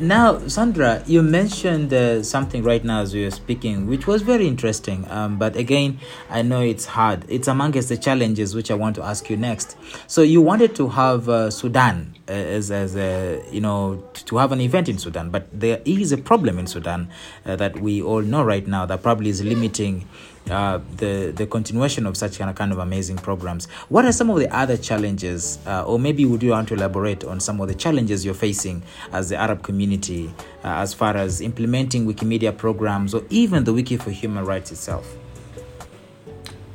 Now, 0.01 0.45
Sandra, 0.47 1.03
you 1.05 1.21
mentioned 1.21 1.93
uh, 1.93 2.21
something 2.21 2.63
right 2.63 2.83
now 2.83 3.01
as 3.01 3.13
we 3.13 3.23
were 3.23 3.31
speaking, 3.31 3.87
which 3.87 4.07
was 4.07 4.23
very 4.23 4.47
interesting. 4.47 5.09
Um, 5.09 5.37
but 5.37 5.55
again, 5.55 5.99
I 6.29 6.41
know 6.41 6.61
it's 6.61 6.85
hard. 6.85 7.23
It's 7.29 7.47
amongst 7.47 7.89
the 7.89 7.97
challenges 7.97 8.55
which 8.55 8.71
I 8.71 8.73
want 8.73 8.95
to 8.95 9.03
ask 9.03 9.29
you 9.29 9.37
next. 9.37 9.77
So, 10.07 10.21
you 10.21 10.41
wanted 10.41 10.75
to 10.75 10.89
have 10.89 11.29
uh, 11.29 11.49
Sudan 11.49 12.15
uh, 12.27 12.31
as, 12.31 12.71
as 12.71 12.95
a, 12.97 13.41
you 13.51 13.61
know, 13.61 14.03
to 14.13 14.37
have 14.37 14.51
an 14.51 14.59
event 14.59 14.89
in 14.89 14.97
Sudan, 14.97 15.29
but 15.29 15.47
there 15.53 15.81
is 15.85 16.11
a 16.11 16.17
problem 16.17 16.59
in 16.59 16.67
Sudan 16.67 17.09
uh, 17.45 17.55
that 17.55 17.79
we 17.79 18.01
all 18.01 18.21
know 18.21 18.43
right 18.43 18.67
now 18.67 18.85
that 18.85 19.01
probably 19.01 19.29
is 19.29 19.43
limiting 19.43 20.07
uh, 20.49 20.79
the 20.97 21.31
the 21.35 21.47
continuation 21.47 22.05
of 22.05 22.15
such 22.15 22.37
kind 22.37 22.49
of, 22.49 22.55
kind 22.55 22.71
of 22.71 22.79
amazing 22.79 23.17
programs. 23.17 23.65
What 23.89 24.05
are 24.05 24.11
some 24.11 24.29
of 24.29 24.39
the 24.39 24.53
other 24.55 24.77
challenges, 24.77 25.59
uh, 25.65 25.85
or 25.85 25.97
maybe 25.99 26.25
would 26.25 26.43
you 26.43 26.51
want 26.51 26.67
to 26.69 26.75
elaborate 26.75 27.23
on 27.23 27.39
some 27.39 27.59
of 27.61 27.67
the 27.67 27.75
challenges 27.75 28.23
you're 28.23 28.33
facing 28.33 28.83
as 29.11 29.29
the 29.29 29.37
Arab 29.37 29.63
community, 29.63 30.33
uh, 30.63 30.67
as 30.67 30.93
far 30.93 31.17
as 31.17 31.41
implementing 31.41 32.05
Wikimedia 32.05 32.55
programs 32.55 33.13
or 33.13 33.23
even 33.29 33.63
the 33.63 33.73
Wiki 33.73 33.97
for 33.97 34.11
Human 34.11 34.45
Rights 34.45 34.71
itself? 34.71 35.15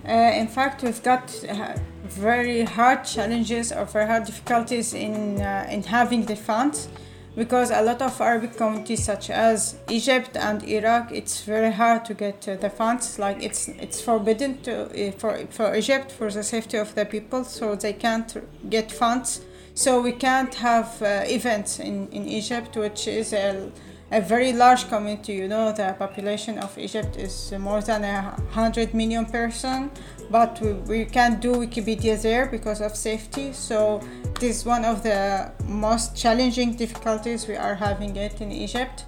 Uh, 0.09 0.13
in 0.13 0.49
fact, 0.49 0.83
we've 0.83 1.03
got 1.03 1.45
uh, 1.49 1.77
very 2.05 2.65
hard 2.65 3.05
challenges 3.05 3.71
or 3.71 3.85
very 3.85 4.07
hard 4.07 4.25
difficulties 4.25 4.95
in 4.95 5.41
in 5.71 5.83
having 5.85 6.25
the 6.25 6.35
funds 6.35 6.89
because 7.37 7.71
a 7.71 7.83
lot 7.83 8.03
of 8.03 8.21
Arabic 8.21 8.57
communities 8.57 9.05
such 9.05 9.31
as 9.31 9.77
Egypt 9.89 10.37
and 10.37 10.63
Iraq, 10.65 11.13
it's 11.13 11.43
very 11.43 11.73
hard 11.73 12.05
to 12.07 12.15
get 12.15 12.49
uh, 12.49 12.57
the 12.57 12.71
funds. 12.71 13.19
Like 13.19 13.43
it's 13.43 13.69
it's 13.69 14.01
forbidden 14.01 14.61
to 14.63 15.09
uh, 15.09 15.13
for 15.13 15.39
for 15.51 15.75
Egypt 15.75 16.11
for 16.11 16.31
the 16.31 16.43
safety 16.43 16.77
of 16.77 16.95
the 16.95 17.05
people, 17.05 17.45
so 17.45 17.75
they 17.75 17.93
can't 17.93 18.37
get 18.69 18.91
funds. 18.91 19.43
So 19.75 20.01
we 20.01 20.13
can't 20.13 20.55
have 20.57 21.01
uh, 21.01 21.23
events 21.27 21.79
in 21.79 22.09
in 22.09 22.27
Egypt, 22.29 22.77
which 22.77 23.07
is 23.07 23.33
a 23.33 23.71
a 24.13 24.21
very 24.21 24.53
large 24.53 24.89
community. 24.89 25.35
You 25.35 25.49
know, 25.49 25.73
the 25.73 25.95
population 25.99 26.59
of 26.59 26.77
Egypt 26.79 27.17
is 27.17 27.53
more 27.59 27.81
than 27.81 28.05
a 28.05 28.35
hundred 28.51 28.93
million 28.95 29.27
person, 29.27 29.91
but 30.31 30.61
we, 30.61 30.73
we 30.73 31.05
can't 31.05 31.41
do 31.41 31.55
Wikipedia 31.55 32.21
there 32.21 32.47
because 32.47 32.81
of 32.81 32.97
safety. 32.97 33.53
So 33.53 34.01
this 34.41 34.59
is 34.59 34.65
one 34.65 34.85
of 34.85 35.03
the 35.03 35.53
most 35.67 36.17
challenging 36.17 36.75
difficulties 36.75 37.47
we 37.47 37.57
are 37.57 37.75
having 37.75 38.17
it 38.17 38.41
in 38.41 38.51
Egypt. 38.53 39.05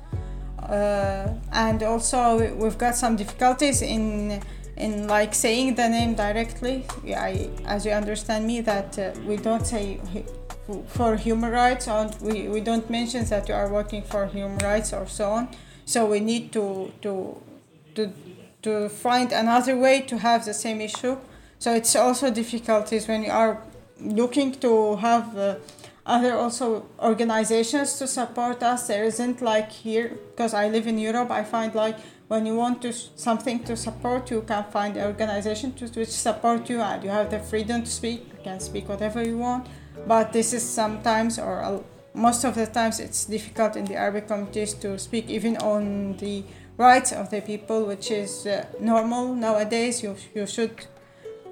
Uh, 0.62 1.28
and 1.52 1.82
also 1.82 2.38
we- 2.38 2.52
we've 2.52 2.78
got 2.78 2.94
some 2.94 3.16
difficulties 3.16 3.82
in 3.82 4.40
in 4.76 5.06
like 5.06 5.34
saying 5.34 5.74
the 5.74 5.86
name 5.88 6.14
directly. 6.14 6.86
I, 7.06 7.50
as 7.66 7.84
you 7.84 7.92
understand 7.92 8.46
me, 8.46 8.62
that 8.62 8.98
uh, 8.98 9.12
we 9.26 9.36
don't 9.36 9.66
say 9.66 10.00
for 10.86 11.16
human 11.16 11.50
rights 11.50 11.88
and 11.88 12.14
we, 12.20 12.48
we 12.48 12.60
don't 12.60 12.88
mention 12.88 13.24
that 13.26 13.48
you 13.48 13.54
are 13.54 13.68
working 13.68 14.02
for 14.02 14.26
human 14.26 14.58
rights 14.58 14.92
or 14.92 15.06
so 15.06 15.30
on. 15.30 15.48
So 15.84 16.06
we 16.06 16.20
need 16.20 16.52
to 16.52 16.92
to 17.02 17.42
to 17.94 18.12
to 18.62 18.88
find 18.88 19.32
another 19.32 19.76
way 19.76 20.00
to 20.02 20.18
have 20.18 20.44
the 20.44 20.54
same 20.54 20.80
issue. 20.80 21.16
So 21.58 21.74
it's 21.74 21.94
also 21.96 22.30
difficulties 22.30 23.08
when 23.08 23.24
you 23.24 23.30
are 23.30 23.62
looking 24.00 24.52
to 24.60 24.96
have 24.96 25.36
uh, 25.36 25.56
other 26.06 26.34
also 26.34 26.86
organizations 27.00 27.98
to 27.98 28.06
support 28.06 28.62
us. 28.62 28.86
There 28.86 29.04
isn't 29.04 29.42
like 29.42 29.70
here 29.70 30.18
because 30.30 30.54
I 30.54 30.68
live 30.68 30.86
in 30.86 30.98
Europe. 30.98 31.30
I 31.30 31.44
find 31.44 31.74
like 31.74 31.98
when 32.28 32.46
you 32.46 32.56
want 32.56 32.82
to 32.82 32.92
something 32.92 33.62
to 33.64 33.76
support, 33.76 34.30
you 34.30 34.42
can 34.42 34.64
find 34.70 34.96
an 34.96 35.06
organization 35.06 35.72
to 35.74 35.86
which 35.86 36.08
support 36.08 36.70
you, 36.70 36.80
and 36.80 37.04
you 37.04 37.10
have 37.10 37.30
the 37.30 37.38
freedom 37.38 37.82
to 37.82 37.90
speak. 37.90 38.20
You 38.38 38.44
can 38.44 38.60
speak 38.60 38.88
whatever 38.88 39.22
you 39.22 39.38
want. 39.38 39.66
But 40.06 40.32
this 40.32 40.52
is 40.52 40.62
sometimes 40.68 41.38
or 41.38 41.82
most 42.14 42.44
of 42.44 42.54
the 42.54 42.66
times 42.66 43.00
it's 43.00 43.24
difficult 43.24 43.76
in 43.76 43.84
the 43.86 43.96
Arabic 43.96 44.28
communities 44.28 44.74
to 44.74 44.98
speak 44.98 45.28
even 45.28 45.56
on 45.58 46.16
the 46.18 46.44
rights 46.76 47.12
of 47.12 47.30
the 47.30 47.40
people, 47.40 47.86
which 47.86 48.10
is 48.10 48.46
uh, 48.46 48.66
normal 48.80 49.34
nowadays. 49.34 50.02
You 50.02 50.16
you 50.34 50.46
should 50.46 50.86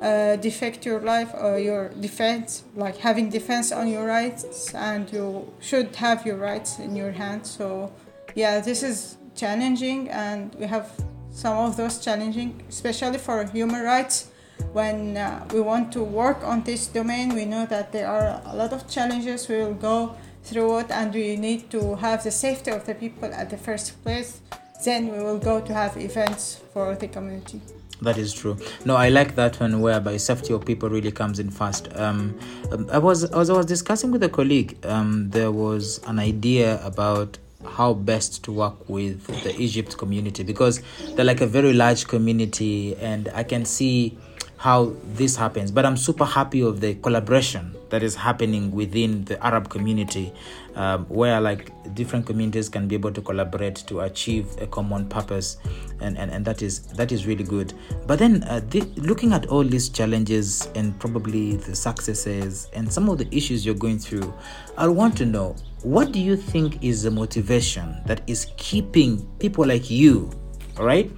uh, 0.00 0.36
defect 0.36 0.86
your 0.86 1.00
life 1.00 1.30
or 1.34 1.58
your 1.58 1.90
defense, 2.00 2.64
like 2.74 2.96
having 2.98 3.28
defense 3.30 3.72
on 3.72 3.88
your 3.88 4.06
rights, 4.06 4.74
and 4.74 5.10
you 5.12 5.52
should 5.60 5.94
have 5.96 6.26
your 6.26 6.36
rights 6.36 6.78
in 6.78 6.96
your 6.96 7.12
hands. 7.12 7.50
So, 7.50 7.92
yeah, 8.34 8.60
this 8.60 8.82
is 8.82 9.16
challenging, 9.34 10.08
and 10.08 10.54
we 10.56 10.66
have 10.66 10.90
some 11.30 11.56
of 11.58 11.76
those 11.76 11.98
challenging, 11.98 12.62
especially 12.68 13.18
for 13.18 13.44
human 13.44 13.82
rights. 13.82 14.29
When 14.72 15.16
uh, 15.16 15.46
we 15.52 15.60
want 15.60 15.92
to 15.92 16.02
work 16.02 16.44
on 16.44 16.62
this 16.62 16.86
domain, 16.86 17.34
we 17.34 17.44
know 17.44 17.66
that 17.66 17.92
there 17.92 18.08
are 18.08 18.40
a 18.46 18.54
lot 18.54 18.72
of 18.72 18.88
challenges. 18.88 19.48
We 19.48 19.56
will 19.56 19.74
go 19.74 20.16
through 20.44 20.78
it, 20.78 20.90
and 20.90 21.12
we 21.12 21.36
need 21.36 21.70
to 21.70 21.96
have 21.96 22.24
the 22.24 22.30
safety 22.30 22.70
of 22.70 22.86
the 22.86 22.94
people 22.94 23.32
at 23.32 23.50
the 23.50 23.56
first 23.56 24.02
place. 24.02 24.40
Then 24.84 25.12
we 25.12 25.22
will 25.22 25.38
go 25.38 25.60
to 25.60 25.74
have 25.74 25.96
events 25.96 26.60
for 26.72 26.94
the 26.94 27.08
community. 27.08 27.60
That 28.02 28.16
is 28.16 28.32
true. 28.32 28.56
No, 28.86 28.96
I 28.96 29.10
like 29.10 29.34
that 29.34 29.60
one 29.60 29.80
whereby 29.80 30.16
safety 30.16 30.54
of 30.54 30.64
people 30.64 30.88
really 30.88 31.12
comes 31.12 31.38
in 31.38 31.50
first. 31.50 31.94
Um, 31.96 32.38
um, 32.72 32.88
I 32.90 32.98
was 32.98 33.24
as 33.24 33.50
I 33.50 33.52
was 33.52 33.66
discussing 33.66 34.10
with 34.10 34.22
a 34.22 34.28
colleague, 34.28 34.78
um, 34.86 35.28
there 35.30 35.52
was 35.52 36.00
an 36.06 36.18
idea 36.18 36.84
about 36.84 37.36
how 37.66 37.92
best 37.92 38.42
to 38.44 38.52
work 38.52 38.88
with 38.88 39.26
the 39.44 39.54
Egypt 39.60 39.98
community 39.98 40.42
because 40.42 40.80
they're 41.14 41.26
like 41.26 41.42
a 41.42 41.46
very 41.46 41.74
large 41.74 42.08
community, 42.08 42.96
and 42.96 43.28
I 43.34 43.42
can 43.42 43.66
see 43.66 44.16
how 44.60 44.92
this 45.14 45.36
happens. 45.36 45.70
But 45.70 45.86
I'm 45.86 45.96
super 45.96 46.26
happy 46.26 46.60
of 46.60 46.82
the 46.82 46.94
collaboration 46.96 47.74
that 47.88 48.02
is 48.02 48.14
happening 48.14 48.70
within 48.70 49.24
the 49.24 49.42
Arab 49.44 49.70
community, 49.70 50.34
um, 50.74 51.06
where 51.06 51.40
like 51.40 51.72
different 51.94 52.26
communities 52.26 52.68
can 52.68 52.86
be 52.86 52.94
able 52.94 53.10
to 53.10 53.22
collaborate 53.22 53.76
to 53.86 54.00
achieve 54.00 54.46
a 54.60 54.66
common 54.66 55.08
purpose, 55.08 55.56
and 56.00 56.18
and, 56.18 56.30
and 56.30 56.44
that 56.44 56.60
is 56.60 56.80
that 56.88 57.10
is 57.10 57.26
really 57.26 57.42
good. 57.42 57.72
But 58.06 58.18
then 58.18 58.42
uh, 58.42 58.60
looking 58.96 59.32
at 59.32 59.46
all 59.46 59.64
these 59.64 59.88
challenges 59.88 60.68
and 60.74 60.98
probably 61.00 61.56
the 61.56 61.74
successes 61.74 62.68
and 62.74 62.92
some 62.92 63.08
of 63.08 63.16
the 63.16 63.34
issues 63.34 63.64
you're 63.64 63.74
going 63.74 63.98
through, 63.98 64.30
I 64.76 64.88
want 64.88 65.16
to 65.16 65.24
know 65.24 65.56
what 65.82 66.12
do 66.12 66.20
you 66.20 66.36
think 66.36 66.84
is 66.84 67.02
the 67.02 67.10
motivation 67.10 67.96
that 68.04 68.20
is 68.26 68.48
keeping 68.58 69.26
people 69.38 69.66
like 69.66 69.90
you, 69.90 70.30
all 70.76 70.84
right, 70.84 71.10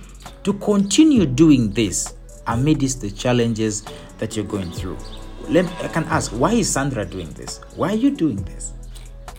to 0.44 0.52
continue 0.52 1.26
doing 1.26 1.70
this 1.72 2.14
amidst 2.46 3.00
the 3.00 3.10
challenges 3.10 3.84
that 4.18 4.36
you're 4.36 4.44
going 4.44 4.70
through. 4.70 4.98
Let, 5.48 5.66
I 5.82 5.88
can 5.88 6.04
ask, 6.04 6.30
why 6.32 6.52
is 6.52 6.70
Sandra 6.70 7.04
doing 7.04 7.30
this? 7.30 7.60
Why 7.76 7.90
are 7.90 7.96
you 7.96 8.10
doing 8.10 8.42
this? 8.44 8.72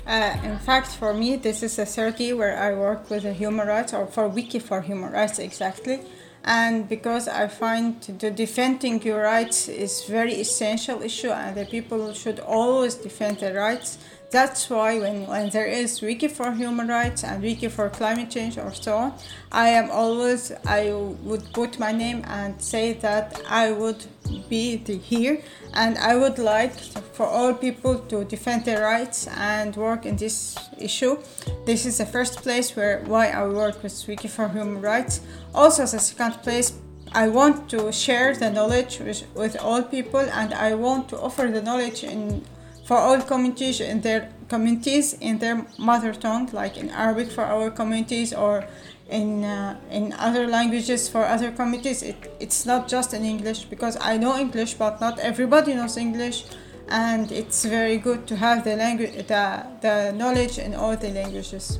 Uh, 0.05 0.37
in 0.43 0.59
fact, 0.59 0.87
for 0.87 1.13
me, 1.13 1.37
this 1.37 1.63
is 1.63 1.79
a 1.79 1.85
third 1.85 2.19
where 2.19 2.57
I 2.57 2.73
work 2.73 3.09
with 3.09 3.23
the 3.23 3.33
human 3.33 3.67
rights, 3.67 3.93
or 3.93 4.05
for 4.05 4.27
Wiki 4.27 4.59
for 4.59 4.81
Human 4.81 5.11
Rights 5.11 5.39
exactly. 5.39 6.01
and 6.43 6.89
because 6.89 7.27
I 7.27 7.47
find 7.47 8.01
the 8.01 8.29
defending 8.29 9.01
your 9.01 9.21
rights 9.21 9.69
is 9.69 10.03
very 10.03 10.33
essential 10.33 11.01
issue 11.01 11.29
and 11.29 11.55
the 11.55 11.65
people 11.65 12.13
should 12.13 12.39
always 12.39 12.95
defend 12.95 13.39
their 13.39 13.55
rights. 13.55 13.97
That's 14.33 14.67
why 14.67 14.97
when, 14.97 15.27
when 15.27 15.51
there 15.51 15.67
is 15.67 16.01
wiki 16.01 16.27
for 16.27 16.51
human 16.53 16.87
rights 16.87 17.23
and 17.23 17.39
wiki 17.43 17.67
for 17.67 17.87
climate 17.91 18.31
change 18.31 18.57
or 18.57 18.73
so 18.73 18.97
on, 18.97 19.13
I 19.51 19.69
am 19.69 19.91
always 19.91 20.51
I 20.65 20.91
would 20.91 21.53
put 21.53 21.77
my 21.77 21.91
name 21.91 22.23
and 22.25 22.59
say 22.59 22.93
that 22.93 23.39
I 23.47 23.71
would 23.71 24.03
be 24.49 24.77
here 24.77 25.43
and 25.75 25.99
I 25.99 26.15
would 26.15 26.39
like 26.39 26.73
for 27.13 27.27
all 27.27 27.53
people 27.53 27.99
to 28.09 28.25
defend 28.25 28.65
their 28.65 28.81
rights 28.81 29.27
and 29.27 29.75
work 29.75 30.07
in 30.07 30.15
this 30.15 30.57
issue. 30.79 31.19
This 31.67 31.85
is 31.85 31.99
the 31.99 32.07
first 32.07 32.41
place 32.41 32.75
where 32.75 33.03
why 33.05 33.27
I 33.27 33.45
work 33.45 33.83
with 33.83 34.03
Wiki 34.07 34.29
for 34.29 34.49
Human 34.49 34.81
Rights. 34.81 35.21
Also, 35.53 35.83
the 35.85 35.99
second 35.99 36.41
place, 36.41 36.73
I 37.11 37.27
want 37.27 37.69
to 37.69 37.91
share 37.91 38.35
the 38.35 38.49
knowledge 38.49 38.97
with, 38.97 39.23
with 39.35 39.55
all 39.61 39.83
people 39.83 40.21
and 40.21 40.55
I 40.55 40.73
want 40.73 41.09
to 41.09 41.19
offer 41.19 41.51
the 41.51 41.61
knowledge 41.61 42.03
in 42.03 42.43
for 42.83 42.97
all 42.97 43.21
communities 43.21 43.79
in 43.79 44.01
their 44.01 44.29
communities 44.49 45.13
in 45.13 45.39
their 45.39 45.65
mother 45.77 46.13
tongue, 46.13 46.49
like 46.51 46.77
in 46.77 46.89
Arabic 46.89 47.31
for 47.31 47.43
our 47.43 47.71
communities 47.71 48.33
or 48.33 48.65
in 49.09 49.43
uh, 49.43 49.79
in 49.89 50.13
other 50.13 50.47
languages 50.47 51.07
for 51.09 51.23
other 51.25 51.51
communities. 51.51 52.03
It, 52.03 52.17
it's 52.39 52.65
not 52.65 52.87
just 52.87 53.13
in 53.13 53.23
English 53.23 53.65
because 53.65 53.97
I 54.01 54.17
know 54.17 54.37
English, 54.37 54.73
but 54.75 54.99
not 54.99 55.19
everybody 55.19 55.73
knows 55.73 55.97
English, 55.97 56.45
and 56.89 57.31
it's 57.31 57.65
very 57.65 57.97
good 57.97 58.27
to 58.27 58.35
have 58.35 58.63
the 58.63 58.75
language 58.75 59.15
the, 59.27 59.65
the 59.81 60.11
knowledge 60.11 60.57
in 60.57 60.75
all 60.75 60.95
the 60.97 61.09
languages 61.09 61.79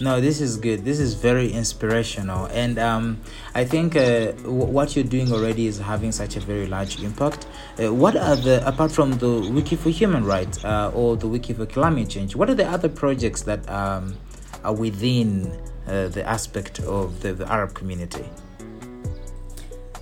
no 0.00 0.20
this 0.20 0.40
is 0.40 0.56
good. 0.56 0.84
This 0.84 1.00
is 1.00 1.14
very 1.14 1.52
inspirational. 1.52 2.46
And 2.46 2.78
um, 2.78 3.20
i 3.54 3.64
think 3.64 3.96
uh, 3.96 4.32
w- 4.42 4.66
what 4.76 4.94
you're 4.94 5.04
doing 5.04 5.32
already 5.32 5.66
is 5.66 5.78
having 5.78 6.12
such 6.12 6.36
a 6.36 6.40
very 6.40 6.66
large 6.66 7.02
impact. 7.02 7.46
Uh, 7.82 7.92
what 7.92 8.16
are 8.16 8.36
the 8.36 8.66
apart 8.66 8.92
from 8.92 9.12
the 9.18 9.50
wiki 9.52 9.76
for 9.76 9.90
human 9.90 10.24
rights 10.24 10.64
uh, 10.64 10.90
or 10.94 11.16
the 11.16 11.26
wiki 11.26 11.52
for 11.52 11.66
climate 11.66 12.08
change 12.08 12.36
what 12.36 12.48
are 12.50 12.54
the 12.54 12.66
other 12.66 12.88
projects 12.88 13.42
that 13.42 13.68
um, 13.68 14.16
are 14.64 14.74
within 14.74 15.46
uh, 15.86 16.08
the 16.08 16.24
aspect 16.26 16.80
of 16.80 17.20
the, 17.22 17.32
the 17.32 17.50
arab 17.50 17.74
community? 17.74 18.24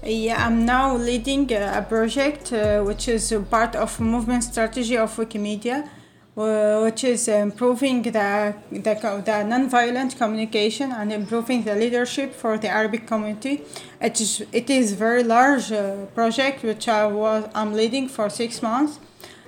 Yeah, 0.02 0.46
I'm 0.46 0.64
now 0.64 0.96
leading 0.96 1.50
a 1.52 1.84
project 1.88 2.52
uh, 2.52 2.82
which 2.84 3.08
is 3.08 3.34
part 3.50 3.74
of 3.74 3.98
movement 3.98 4.44
strategy 4.44 4.96
of 4.96 5.16
Wikimedia, 5.16 5.88
which 6.36 7.02
is 7.02 7.28
improving 7.28 8.02
the, 8.02 8.54
the, 8.70 9.22
the 9.24 9.42
non-violent 9.42 10.18
communication 10.18 10.92
and 10.92 11.10
improving 11.10 11.62
the 11.62 11.74
leadership 11.74 12.34
for 12.34 12.58
the 12.58 12.68
Arabic 12.68 13.06
community. 13.06 13.62
It 14.02 14.20
is, 14.20 14.44
it 14.52 14.68
is 14.68 14.92
very 14.92 15.24
large 15.24 15.72
uh, 15.72 16.04
project 16.14 16.62
which 16.62 16.88
I 16.88 17.06
was, 17.06 17.48
I'm 17.54 17.72
leading 17.72 18.08
for 18.08 18.28
six 18.28 18.60
months. 18.62 19.00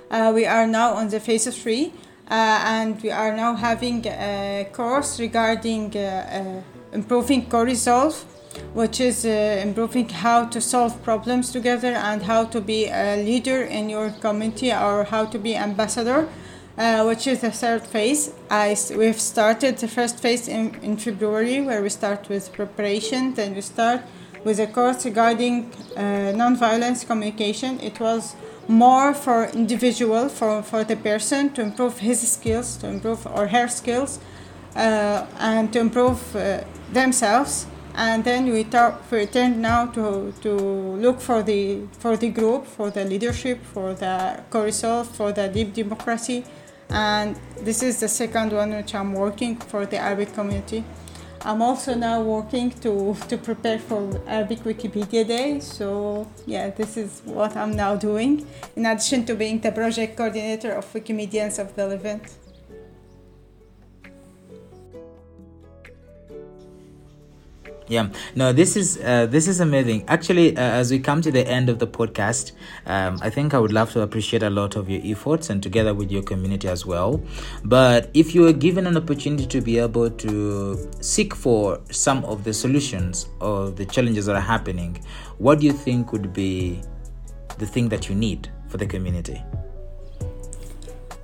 Uh, 0.09 0.31
we 0.33 0.47
are 0.47 0.65
now 0.65 0.93
on 0.95 1.09
the 1.09 1.19
phase 1.19 1.47
three 1.61 1.93
uh, 2.31 2.61
and 2.65 2.99
we 3.03 3.11
are 3.11 3.35
now 3.35 3.53
having 3.53 4.03
a 4.07 4.67
course 4.73 5.19
regarding 5.19 5.95
uh, 5.95 5.99
uh, 5.99 6.61
improving 6.91 7.47
co-resolve 7.47 8.25
which 8.73 8.99
is 8.99 9.25
uh, 9.25 9.61
improving 9.63 10.09
how 10.09 10.43
to 10.45 10.59
solve 10.59 11.01
problems 11.03 11.51
together 11.51 11.93
and 11.93 12.23
how 12.23 12.43
to 12.45 12.59
be 12.59 12.87
a 12.87 13.23
leader 13.23 13.61
in 13.61 13.89
your 13.89 14.09
community 14.21 14.71
or 14.71 15.03
how 15.03 15.23
to 15.23 15.37
be 15.37 15.55
ambassador 15.55 16.27
uh, 16.79 17.03
which 17.03 17.27
is 17.27 17.41
the 17.41 17.51
third 17.51 17.85
phase. 17.85 18.33
I, 18.49 18.75
we've 18.95 19.19
started 19.19 19.77
the 19.77 19.87
first 19.87 20.19
phase 20.19 20.47
in, 20.47 20.73
in 20.81 20.95
February, 20.95 21.59
where 21.61 21.83
we 21.83 21.89
start 21.89 22.29
with 22.29 22.53
preparation, 22.53 23.33
then 23.33 23.53
we 23.53 23.61
start 23.61 24.01
with 24.45 24.59
a 24.59 24.67
course 24.67 25.03
regarding 25.03 25.71
uh, 25.97 26.31
non-violence 26.33 27.03
communication. 27.03 27.79
It 27.81 27.99
was 27.99 28.35
more 28.69 29.13
for 29.13 29.45
individual, 29.47 30.29
for, 30.29 30.63
for 30.63 30.85
the 30.85 30.95
person 30.95 31.51
to 31.53 31.61
improve 31.61 31.97
his 31.97 32.25
skills, 32.31 32.77
to 32.77 32.87
improve 32.87 33.27
or 33.27 33.47
her 33.47 33.67
skills, 33.67 34.19
uh, 34.75 35.25
and 35.37 35.73
to 35.73 35.79
improve 35.79 36.33
uh, 36.35 36.63
themselves. 36.93 37.67
And 37.95 38.23
then 38.23 38.53
we, 38.53 38.63
talk, 38.63 39.11
we 39.11 39.25
turn 39.25 39.59
now 39.59 39.87
to, 39.87 40.33
to 40.43 40.51
look 40.51 41.19
for 41.19 41.43
the 41.43 41.81
for 41.97 42.15
the 42.15 42.29
group, 42.29 42.65
for 42.65 42.89
the 42.89 43.03
leadership, 43.03 43.59
for 43.73 43.93
the 43.93 44.41
co-resolve, 44.49 45.09
for 45.09 45.33
the 45.33 45.49
deep 45.49 45.73
democracy, 45.73 46.45
and 46.89 47.39
this 47.61 47.83
is 47.83 47.99
the 47.99 48.07
second 48.07 48.51
one 48.53 48.71
which 48.71 48.95
I'm 48.95 49.13
working 49.13 49.55
for 49.57 49.85
the 49.85 49.97
Arabic 49.97 50.33
community. 50.33 50.83
I'm 51.41 51.61
also 51.61 51.93
now 51.93 52.21
working 52.21 52.69
to, 52.81 53.15
to 53.29 53.37
prepare 53.37 53.79
for 53.79 54.21
Arabic 54.27 54.59
Wikipedia 54.59 55.25
Day. 55.25 55.59
So 55.61 56.27
yeah, 56.45 56.69
this 56.69 56.97
is 56.97 57.21
what 57.23 57.55
I'm 57.55 57.75
now 57.75 57.95
doing, 57.95 58.45
in 58.75 58.85
addition 58.85 59.25
to 59.25 59.35
being 59.35 59.59
the 59.59 59.71
project 59.71 60.17
coordinator 60.17 60.71
of 60.73 60.91
Wikimedians 60.91 61.57
of 61.59 61.75
the 61.75 61.87
Levant. 61.87 62.23
Yeah. 67.89 68.09
No 68.35 68.53
this 68.53 68.77
is 68.77 68.97
uh, 68.97 69.25
this 69.25 69.47
is 69.47 69.59
amazing. 69.59 70.05
Actually 70.07 70.55
uh, 70.55 70.61
as 70.61 70.91
we 70.91 70.99
come 70.99 71.21
to 71.21 71.31
the 71.31 71.45
end 71.45 71.69
of 71.69 71.79
the 71.79 71.87
podcast 71.87 72.53
um, 72.85 73.19
i 73.21 73.29
think 73.29 73.53
i 73.53 73.59
would 73.59 73.73
love 73.73 73.91
to 73.91 74.01
appreciate 74.01 74.43
a 74.43 74.49
lot 74.49 74.75
of 74.75 74.89
your 74.89 75.01
efforts 75.03 75.49
and 75.49 75.61
together 75.61 75.93
with 75.93 76.11
your 76.11 76.23
community 76.23 76.67
as 76.67 76.85
well. 76.85 77.21
But 77.65 78.09
if 78.13 78.33
you 78.33 78.41
were 78.41 78.53
given 78.53 78.87
an 78.87 78.95
opportunity 78.95 79.45
to 79.47 79.61
be 79.61 79.79
able 79.79 80.09
to 80.09 80.89
seek 81.01 81.35
for 81.35 81.81
some 81.89 82.23
of 82.25 82.43
the 82.43 82.53
solutions 82.53 83.27
of 83.41 83.75
the 83.75 83.85
challenges 83.85 84.25
that 84.27 84.35
are 84.35 84.41
happening 84.41 85.03
what 85.37 85.59
do 85.59 85.65
you 85.65 85.73
think 85.73 86.11
would 86.11 86.33
be 86.33 86.81
the 87.57 87.65
thing 87.65 87.89
that 87.89 88.09
you 88.09 88.15
need 88.15 88.49
for 88.67 88.77
the 88.77 88.85
community 88.85 89.41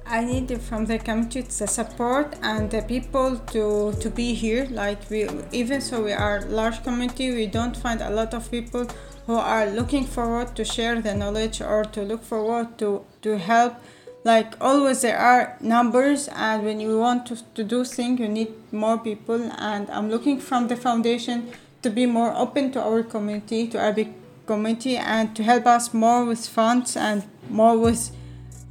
I 0.07 0.23
need 0.23 0.61
from 0.61 0.85
the 0.85 0.99
community 0.99 1.41
the 1.41 1.65
support 1.65 2.35
and 2.43 2.69
the 2.69 2.83
people 2.83 3.37
to 3.53 3.93
to 3.99 4.09
be 4.09 4.35
here. 4.35 4.67
Like 4.69 5.09
we, 5.09 5.27
even 5.51 5.81
so, 5.81 6.03
we 6.03 6.11
are 6.11 6.41
large 6.41 6.83
community. 6.83 7.33
We 7.33 7.47
don't 7.47 7.75
find 7.75 8.01
a 8.01 8.11
lot 8.11 8.35
of 8.35 8.51
people 8.51 8.87
who 9.25 9.33
are 9.33 9.65
looking 9.65 10.05
forward 10.05 10.55
to 10.57 10.63
share 10.63 11.01
the 11.01 11.15
knowledge 11.15 11.59
or 11.59 11.83
to 11.85 12.03
look 12.03 12.23
forward 12.23 12.77
to 12.77 13.03
to 13.23 13.37
help. 13.37 13.73
Like 14.23 14.53
always, 14.61 15.01
there 15.01 15.17
are 15.17 15.57
numbers, 15.59 16.27
and 16.29 16.63
when 16.63 16.79
you 16.79 16.99
want 16.99 17.25
to, 17.27 17.37
to 17.55 17.63
do 17.63 17.83
things, 17.83 18.19
you 18.19 18.27
need 18.27 18.53
more 18.71 18.97
people. 18.97 19.41
And 19.57 19.89
I'm 19.89 20.09
looking 20.09 20.39
from 20.39 20.67
the 20.67 20.75
foundation 20.75 21.51
to 21.81 21.89
be 21.89 22.05
more 22.05 22.33
open 22.35 22.71
to 22.73 22.81
our 22.81 23.01
community, 23.03 23.67
to 23.67 23.79
Arabic 23.79 24.09
community, 24.45 24.97
and 24.97 25.35
to 25.35 25.43
help 25.43 25.65
us 25.65 25.93
more 25.93 26.25
with 26.25 26.47
funds 26.47 26.95
and 26.95 27.23
more 27.49 27.77
with 27.77 28.11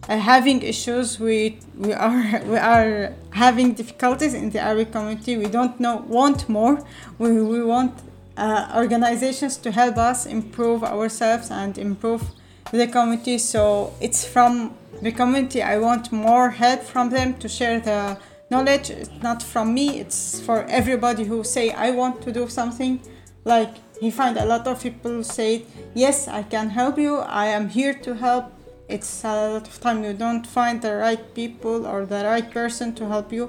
uh, 0.08 0.18
having 0.18 0.62
issues 0.62 1.18
we 1.18 1.58
we 1.76 1.92
are 1.92 2.42
we 2.46 2.56
are 2.56 3.12
having 3.30 3.72
difficulties 3.72 4.34
in 4.34 4.50
the 4.50 4.60
Arabic 4.60 4.92
community. 4.92 5.36
We 5.36 5.46
don't 5.46 5.78
know 5.80 6.04
want 6.08 6.48
more. 6.48 6.84
We, 7.18 7.40
we 7.42 7.62
want 7.64 7.92
uh, 8.36 8.72
organizations 8.76 9.56
to 9.58 9.70
help 9.70 9.96
us 9.96 10.26
improve 10.26 10.84
ourselves 10.84 11.50
and 11.50 11.76
improve 11.78 12.22
the 12.70 12.86
community. 12.86 13.38
So 13.38 13.94
it's 14.00 14.24
from 14.24 14.74
the 15.02 15.12
community. 15.12 15.62
I 15.62 15.78
want 15.78 16.12
more 16.12 16.50
help 16.50 16.82
from 16.82 17.10
them 17.10 17.34
to 17.38 17.48
share 17.48 17.80
the 17.80 18.18
knowledge. 18.50 18.90
It's 18.90 19.10
not 19.22 19.42
from 19.42 19.74
me. 19.74 20.00
It's 20.00 20.40
for 20.40 20.64
everybody 20.64 21.24
who 21.24 21.44
say 21.44 21.70
I 21.70 21.90
want 21.90 22.22
to 22.22 22.32
do 22.32 22.48
something. 22.48 23.00
Like 23.44 23.74
he 24.00 24.10
find 24.10 24.36
a 24.36 24.44
lot 24.44 24.66
of 24.66 24.82
people 24.82 25.22
say 25.22 25.62
yes 25.94 26.28
I 26.28 26.42
can 26.42 26.70
help 26.70 26.98
you. 26.98 27.18
I 27.18 27.46
am 27.46 27.68
here 27.68 27.94
to 27.94 28.14
help 28.14 28.52
it's 28.94 29.24
a 29.24 29.50
lot 29.54 29.66
of 29.66 29.80
time 29.80 30.04
you 30.04 30.12
don't 30.12 30.46
find 30.46 30.80
the 30.82 30.94
right 30.94 31.34
people 31.34 31.84
or 31.84 32.06
the 32.06 32.24
right 32.24 32.48
person 32.52 32.94
to 32.94 33.08
help 33.08 33.32
you 33.32 33.44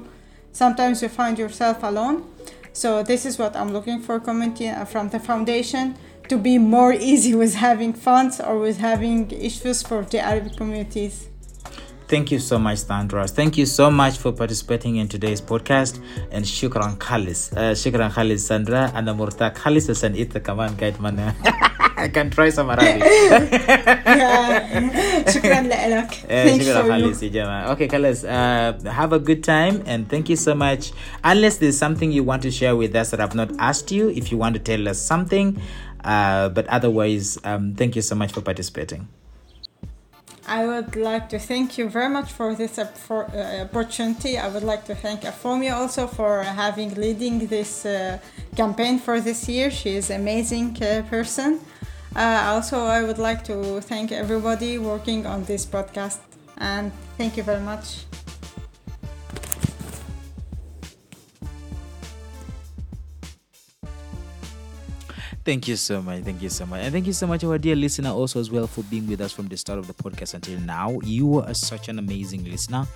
sometimes 0.51 1.01
you 1.03 1.07
find 1.07 1.37
yourself 1.37 1.83
alone 1.83 2.17
so 2.73 3.03
this 3.03 3.25
is 3.25 3.37
what 3.37 3.55
i'm 3.55 3.71
looking 3.71 4.01
for 4.01 4.19
community 4.19 4.67
uh, 4.67 4.83
from 4.83 5.09
the 5.09 5.19
foundation 5.19 5.95
to 6.27 6.37
be 6.37 6.57
more 6.57 6.93
easy 7.11 7.35
with 7.35 7.53
having 7.55 7.93
funds 7.93 8.39
or 8.39 8.57
with 8.59 8.79
having 8.79 9.29
issues 9.31 9.83
for 9.83 10.03
the 10.05 10.19
arabic 10.19 10.55
communities 10.57 11.29
Thank 12.07 12.31
you 12.31 12.37
so 12.37 12.59
much, 12.59 12.77
Sandra. 12.77 13.27
Thank 13.27 13.57
you 13.57 13.65
so 13.65 13.89
much 13.89 14.19
for 14.19 14.31
participating 14.31 14.97
in 14.97 15.07
today's 15.07 15.41
podcast. 15.41 15.99
And 16.29 16.45
shukran 16.45 16.99
khalis. 16.99 17.51
Uh, 17.51 17.73
shukran 17.73 18.11
khalis, 18.11 18.41
Sandra. 18.41 18.91
And 18.93 19.07
amurta 19.07 19.51
khalis 19.51 19.89
san 19.95 20.13
ita 20.15 20.39
kaman 20.39 20.75
guide 20.75 20.99
mana. 20.99 21.35
I 21.96 22.08
can 22.08 22.30
try 22.30 22.50
some 22.50 22.70
Arabic. 22.70 23.02
شكرا 25.28 25.60
لك. 25.60 26.10
شكرا 26.62 26.82
خالص 26.82 27.22
يا 27.22 27.28
جماعة. 27.28 27.74
Okay, 27.74 27.88
Khalis, 27.88 28.24
uh, 28.24 28.90
have 28.90 29.12
a 29.12 29.18
good 29.18 29.44
time 29.44 29.82
and 29.86 30.08
thank 30.08 30.28
you 30.28 30.36
so 30.36 30.54
much. 30.54 30.92
Unless 31.24 31.58
there's 31.58 31.78
something 31.78 32.10
you 32.10 32.24
want 32.24 32.42
to 32.42 32.50
share 32.50 32.76
with 32.76 32.94
us 32.94 33.10
that 33.10 33.20
I've 33.20 33.34
not 33.34 33.50
asked 33.58 33.90
you, 33.92 34.08
if 34.10 34.32
you 34.32 34.38
want 34.38 34.54
to 34.54 34.60
tell 34.60 34.88
us 34.88 34.98
something, 34.98 35.60
uh, 36.04 36.48
but 36.48 36.66
otherwise, 36.68 37.38
um, 37.44 37.74
thank 37.74 37.96
you 37.96 38.02
so 38.02 38.14
much 38.14 38.32
for 38.32 38.40
participating. 38.40 39.08
I 40.46 40.66
would 40.66 40.96
like 40.96 41.28
to 41.28 41.38
thank 41.38 41.78
you 41.78 41.88
very 41.88 42.08
much 42.08 42.32
for 42.32 42.54
this 42.56 42.76
uh, 42.78 42.86
for, 42.86 43.20
uh, 43.26 43.62
opportunity. 43.66 44.36
I 44.36 44.48
would 44.48 44.64
like 44.64 44.84
to 44.86 44.94
thank 44.96 45.20
Afomia 45.22 45.74
also 45.74 46.08
for 46.08 46.42
having 46.42 46.94
leading 46.94 47.46
this 47.46 47.86
uh, 47.86 48.18
campaign 48.56 48.98
for 48.98 49.20
this 49.20 49.48
year. 49.48 49.70
She 49.70 49.90
is 50.00 50.10
amazing 50.10 50.68
uh, 50.82 51.02
person. 51.08 51.60
Uh, 52.15 52.43
also, 52.47 52.85
I 52.85 53.03
would 53.03 53.17
like 53.17 53.43
to 53.45 53.81
thank 53.81 54.11
everybody 54.11 54.77
working 54.77 55.25
on 55.25 55.43
this 55.43 55.65
podcast 55.65 56.19
and 56.57 56.91
thank 57.17 57.35
you 57.35 57.43
very 57.43 57.61
much. 57.61 58.05
Thank 65.45 65.67
you 65.67 65.75
so 65.75 66.01
much. 66.01 66.23
Thank 66.23 66.41
you 66.41 66.49
so 66.49 66.65
much. 66.65 66.81
And 66.81 66.91
thank 66.91 67.05
you 67.05 67.13
so 67.13 67.27
much, 67.27 67.43
our 67.43 67.59
dear 67.59 67.75
listener, 67.75 68.09
also 68.09 68.39
as 68.39 68.49
well 68.49 68.65
for 68.65 68.81
being 68.85 69.05
with 69.05 69.21
us 69.21 69.31
from 69.31 69.47
the 69.47 69.55
start 69.55 69.77
of 69.77 69.85
the 69.85 69.93
podcast 69.93 70.33
until 70.33 70.59
now. 70.61 70.97
You 71.03 71.39
are 71.39 71.53
such 71.53 71.87
an 71.87 71.99
amazing 71.99 72.45
listener. 72.45 72.87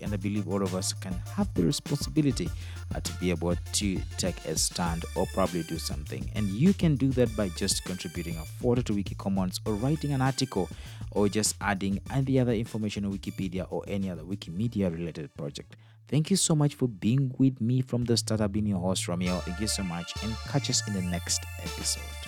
And 0.00 0.14
I 0.14 0.16
believe 0.16 0.48
all 0.48 0.62
of 0.62 0.74
us 0.74 0.94
can 0.94 1.12
have 1.36 1.52
the 1.52 1.64
responsibility 1.64 2.48
uh, 2.94 3.00
to 3.00 3.12
be 3.20 3.28
able 3.28 3.54
to 3.56 4.00
take 4.16 4.42
a 4.46 4.56
stand 4.56 5.04
or 5.16 5.26
probably 5.34 5.64
do 5.64 5.76
something. 5.78 6.30
And 6.34 6.48
you 6.48 6.72
can 6.72 6.96
do 6.96 7.08
that 7.10 7.36
by 7.36 7.50
just 7.50 7.84
contributing 7.84 8.38
a 8.38 8.44
photo 8.62 8.80
to 8.80 8.94
Wiki 8.94 9.14
Commons 9.14 9.60
or 9.66 9.74
writing 9.74 10.12
an 10.12 10.22
article 10.22 10.70
or 11.10 11.28
just 11.28 11.56
adding 11.60 12.00
any 12.10 12.40
other 12.40 12.52
information 12.52 13.04
on 13.04 13.12
Wikipedia 13.18 13.66
or 13.68 13.84
any 13.86 14.08
other 14.08 14.22
Wikimedia 14.22 14.90
related 14.90 15.34
project. 15.36 15.76
Thank 16.08 16.30
you 16.30 16.36
so 16.36 16.54
much 16.54 16.74
for 16.74 16.88
being 16.88 17.34
with 17.38 17.60
me 17.60 17.82
from 17.82 18.04
the 18.04 18.16
start. 18.16 18.40
I've 18.40 18.52
been 18.52 18.66
your 18.66 18.80
host, 18.80 19.06
Ramil. 19.06 19.40
Thank 19.42 19.60
you 19.60 19.66
so 19.68 19.82
much 19.82 20.12
and 20.22 20.34
catch 20.48 20.70
us 20.70 20.86
in 20.88 20.94
the 20.94 21.02
next 21.02 21.44
episode. 21.62 22.27